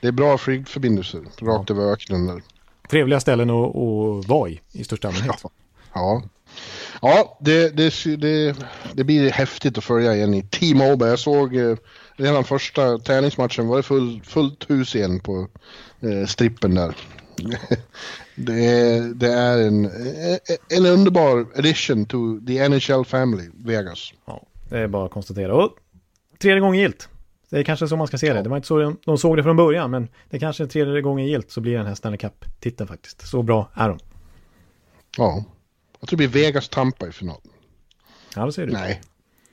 [0.00, 2.42] Det är bra flygförbindelser rakt över öknen där.
[2.90, 5.42] Trevliga ställen att, att vara i, i största allmänhet.
[5.94, 6.22] Ja,
[7.02, 8.56] ja det, det, det,
[8.92, 11.10] det blir häftigt att följa igen i T-Mobile.
[11.10, 11.76] Jag såg eh,
[12.16, 15.48] redan första träningsmatchen var det full, fullt hus igen på
[16.00, 16.94] eh, strippen där.
[18.34, 24.12] det, är, det är en, eh, en underbar addition to the NHL family, Vegas.
[24.26, 25.54] Ja, det är bara att konstatera.
[25.54, 25.76] Och
[26.38, 27.08] tredje gången gilt.
[27.50, 28.42] Det är kanske så man ska se det.
[28.42, 31.00] Det var inte så de, såg det från början, men det är kanske är tredje
[31.00, 33.28] gången gilt så blir den här Stanley Cup-titeln faktiskt.
[33.28, 33.98] Så bra är de.
[35.18, 35.44] Ja,
[36.00, 37.40] jag tror det blir Vegas-Tampa i final.
[38.36, 38.72] Ja, det ser du.
[38.72, 39.00] Nej,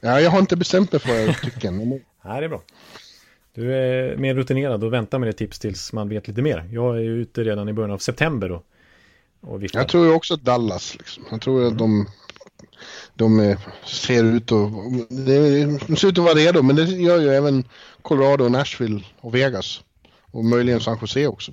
[0.02, 1.72] ja, jag har inte bestämt mig för vad jag tycker.
[2.28, 2.62] Nej, det är bra.
[3.54, 6.70] Du är mer rutinerad och väntar med det tips tills man vet lite mer.
[6.72, 8.66] Jag är ute redan i början av september och,
[9.42, 9.62] och.
[9.74, 10.98] Jag tror ju också Dallas.
[10.98, 11.24] Liksom.
[11.32, 12.08] Jag tror att de,
[13.14, 14.72] de eh, ser ut att,
[15.10, 17.64] de, ser ut att vara redo, men det gör ju även
[18.02, 19.82] Colorado, Nashville och Vegas.
[20.32, 21.52] Och möjligen San Jose också.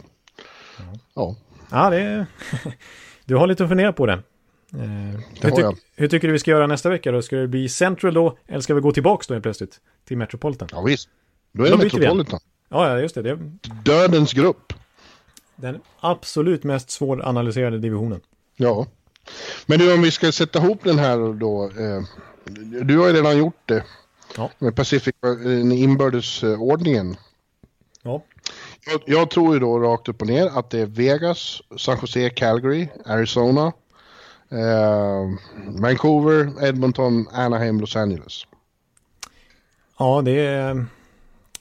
[1.14, 1.37] Ja,
[1.75, 2.27] Ja, det är...
[3.25, 4.12] Du har lite att fundera på det.
[4.12, 5.79] Eh, hur, jag.
[5.97, 7.22] hur tycker du vi ska göra nästa vecka då?
[7.22, 8.39] Ska det bli Central då?
[8.47, 9.81] Eller ska vi gå tillbaka då helt plötsligt?
[10.05, 10.69] Till Metropolitan?
[10.73, 11.09] ja visst.
[11.53, 11.85] Då är Då det.
[11.85, 12.40] Metropolitan.
[12.69, 13.23] Ja, ja, just det.
[13.23, 13.39] Det
[13.85, 14.73] Dödens grupp.
[15.57, 18.20] den absolut mest svåranalyserade divisionen.
[18.57, 18.86] Ja.
[19.66, 21.64] Men du, om vi ska sätta ihop den här då.
[21.64, 22.02] Eh,
[22.84, 23.84] du har ju redan gjort det.
[24.36, 24.51] Ja.
[24.59, 27.16] Med Pacific, eh, inbördes eh, ordningen.
[28.02, 28.22] Ja.
[28.86, 32.30] Jag, jag tror ju då rakt upp och ner att det är Vegas, San Jose,
[32.30, 33.72] Calgary, Arizona,
[34.48, 35.30] eh,
[35.66, 38.46] Vancouver, Edmonton, Anaheim, Los Angeles.
[39.98, 40.86] Ja, det är,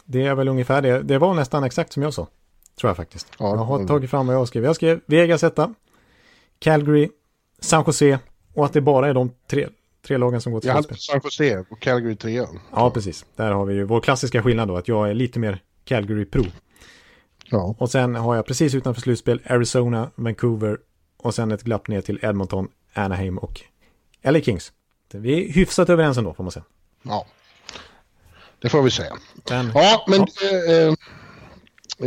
[0.05, 1.01] det är väl ungefär det.
[1.01, 2.27] Det var nästan exakt som jag sa.
[2.79, 3.27] Tror jag faktiskt.
[3.39, 4.63] Ja, jag har tagit fram vad jag skrev.
[4.63, 5.73] Jag skrev Vegas etta,
[6.59, 7.09] Calgary,
[7.63, 8.19] San Jose
[8.53, 9.67] och att det bara är de tre,
[10.07, 11.13] tre lagen som går till Jag slutspel.
[11.13, 12.45] hade San Jose och Calgary 3.
[12.75, 13.25] Ja, precis.
[13.35, 16.43] Där har vi ju vår klassiska skillnad då, att jag är lite mer Calgary Pro.
[17.49, 17.75] Ja.
[17.79, 20.77] Och sen har jag precis utanför slutspel Arizona, Vancouver
[21.17, 23.61] och sen ett glapp ner till Edmonton, Anaheim och
[24.21, 24.71] Eller Kings.
[25.11, 26.65] Vi är hyfsat överens ändå får man säga.
[27.03, 27.25] Ja,
[28.61, 29.13] det får vi säga.
[29.49, 30.19] Men, Ja, men...
[30.19, 30.71] Ja.
[30.71, 30.93] Eh,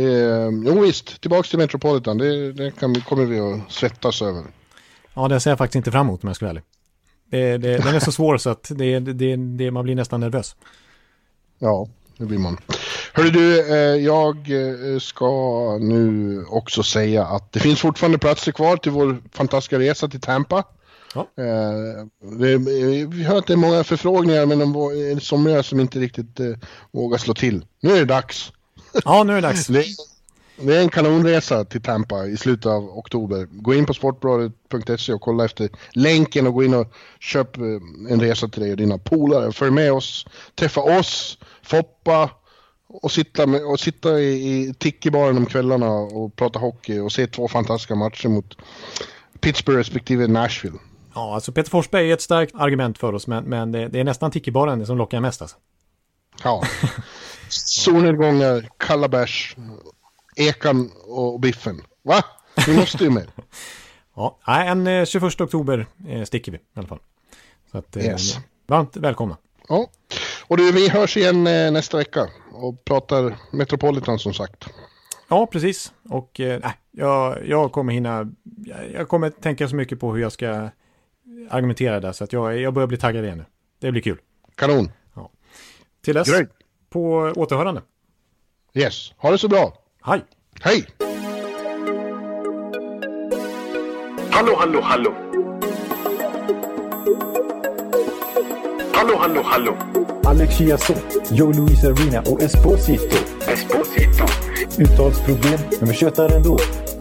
[0.03, 2.17] eh, jo visst, tillbaks till Metropolitan.
[2.17, 4.43] Det, det kan, kommer vi att svettas över.
[5.17, 6.63] Ja, det ser jag faktiskt inte fram emot om jag ska vara ärlig.
[7.31, 10.55] Det, det, den är så svår så att det, det, det, man blir nästan nervös.
[11.59, 11.87] Ja,
[12.17, 12.57] det blir man.
[13.13, 15.29] Hörru du, eh, jag eh, ska
[15.81, 20.63] nu också säga att det finns fortfarande platser kvar till vår fantastiska resa till Tampa.
[21.15, 21.27] Ja.
[21.43, 22.05] Eh,
[23.09, 26.39] vi hör att det är många förfrågningar men de är somliga som inte riktigt
[26.91, 27.65] vågar slå till.
[27.79, 28.51] Nu är det dags.
[29.05, 29.69] Ja, nu är det dags.
[30.57, 33.47] Det, är en kanonresa till Tampa i slutet av oktober.
[33.51, 37.63] Gå in på sportbladet.se och kolla efter länken och gå in och köp eh,
[38.09, 39.51] en resa till dig och dina polare.
[39.51, 40.25] Följ med oss,
[40.55, 42.29] träffa oss, Foppa
[42.87, 47.27] och sitta, med, och sitta i, i Tiki-baren om kvällarna och prata hockey och se
[47.27, 48.57] två fantastiska matcher mot
[49.39, 50.77] Pittsburgh respektive Nashville.
[51.13, 54.03] Ja, alltså Peter Forsberg är ett starkt argument för oss, men, men det, det är
[54.03, 55.57] nästan Tiki-baren som lockar mest alltså.
[56.43, 56.63] Ja.
[57.49, 59.55] Solnedgångar, kalla bärs,
[60.37, 61.81] ekan och biffen.
[62.03, 62.23] Va?
[62.67, 63.31] Vi måste ju med.
[64.19, 66.99] Ja, nej, en eh, 21 oktober eh, sticker vi i alla fall.
[67.71, 68.37] Så att, eh, Yes.
[68.67, 69.37] varmt välkomna.
[69.69, 69.87] Ja.
[70.47, 74.65] Och du, vi hörs igen eh, nästa vecka och pratar Metropolitan som sagt.
[75.29, 75.93] Ja, precis.
[76.09, 78.31] Och eh, nej, jag, jag kommer hinna,
[78.93, 80.69] jag, kommer tänka så mycket på hur jag ska
[81.49, 83.45] argumentera där, så att jag, jag börjar bli taggad igen nu.
[83.79, 84.17] Det blir kul.
[84.55, 84.91] Kanon.
[86.05, 86.49] Till dess, Great.
[86.89, 87.81] på återhörande.
[88.73, 89.13] Yes.
[89.17, 89.73] Ha det så bra.
[90.07, 90.23] Hej!
[90.61, 90.85] Hej!
[94.31, 95.13] Hallå, hallå, hallå.
[98.93, 99.77] Hallå, hallå, hallå.
[100.25, 100.97] Alex Chiazot,
[101.31, 103.17] Joe Luis Arena och Esposito.
[103.47, 104.25] Esposito.
[104.77, 106.57] Uttalsproblem, men vi tjötar ändå.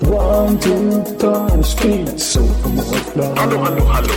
[0.00, 2.40] One, two, three, speed, so
[3.36, 4.14] Hallå, hallå, hallå.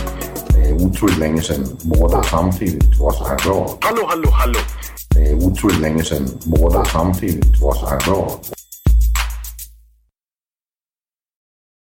[0.48, 3.78] Det er utroligt længe siden mor, der samtidig også har råd.
[3.82, 4.58] Hallå, hallå, hallå.
[5.14, 8.61] Det er utroligt længe siden mor, der samtidig også har råd.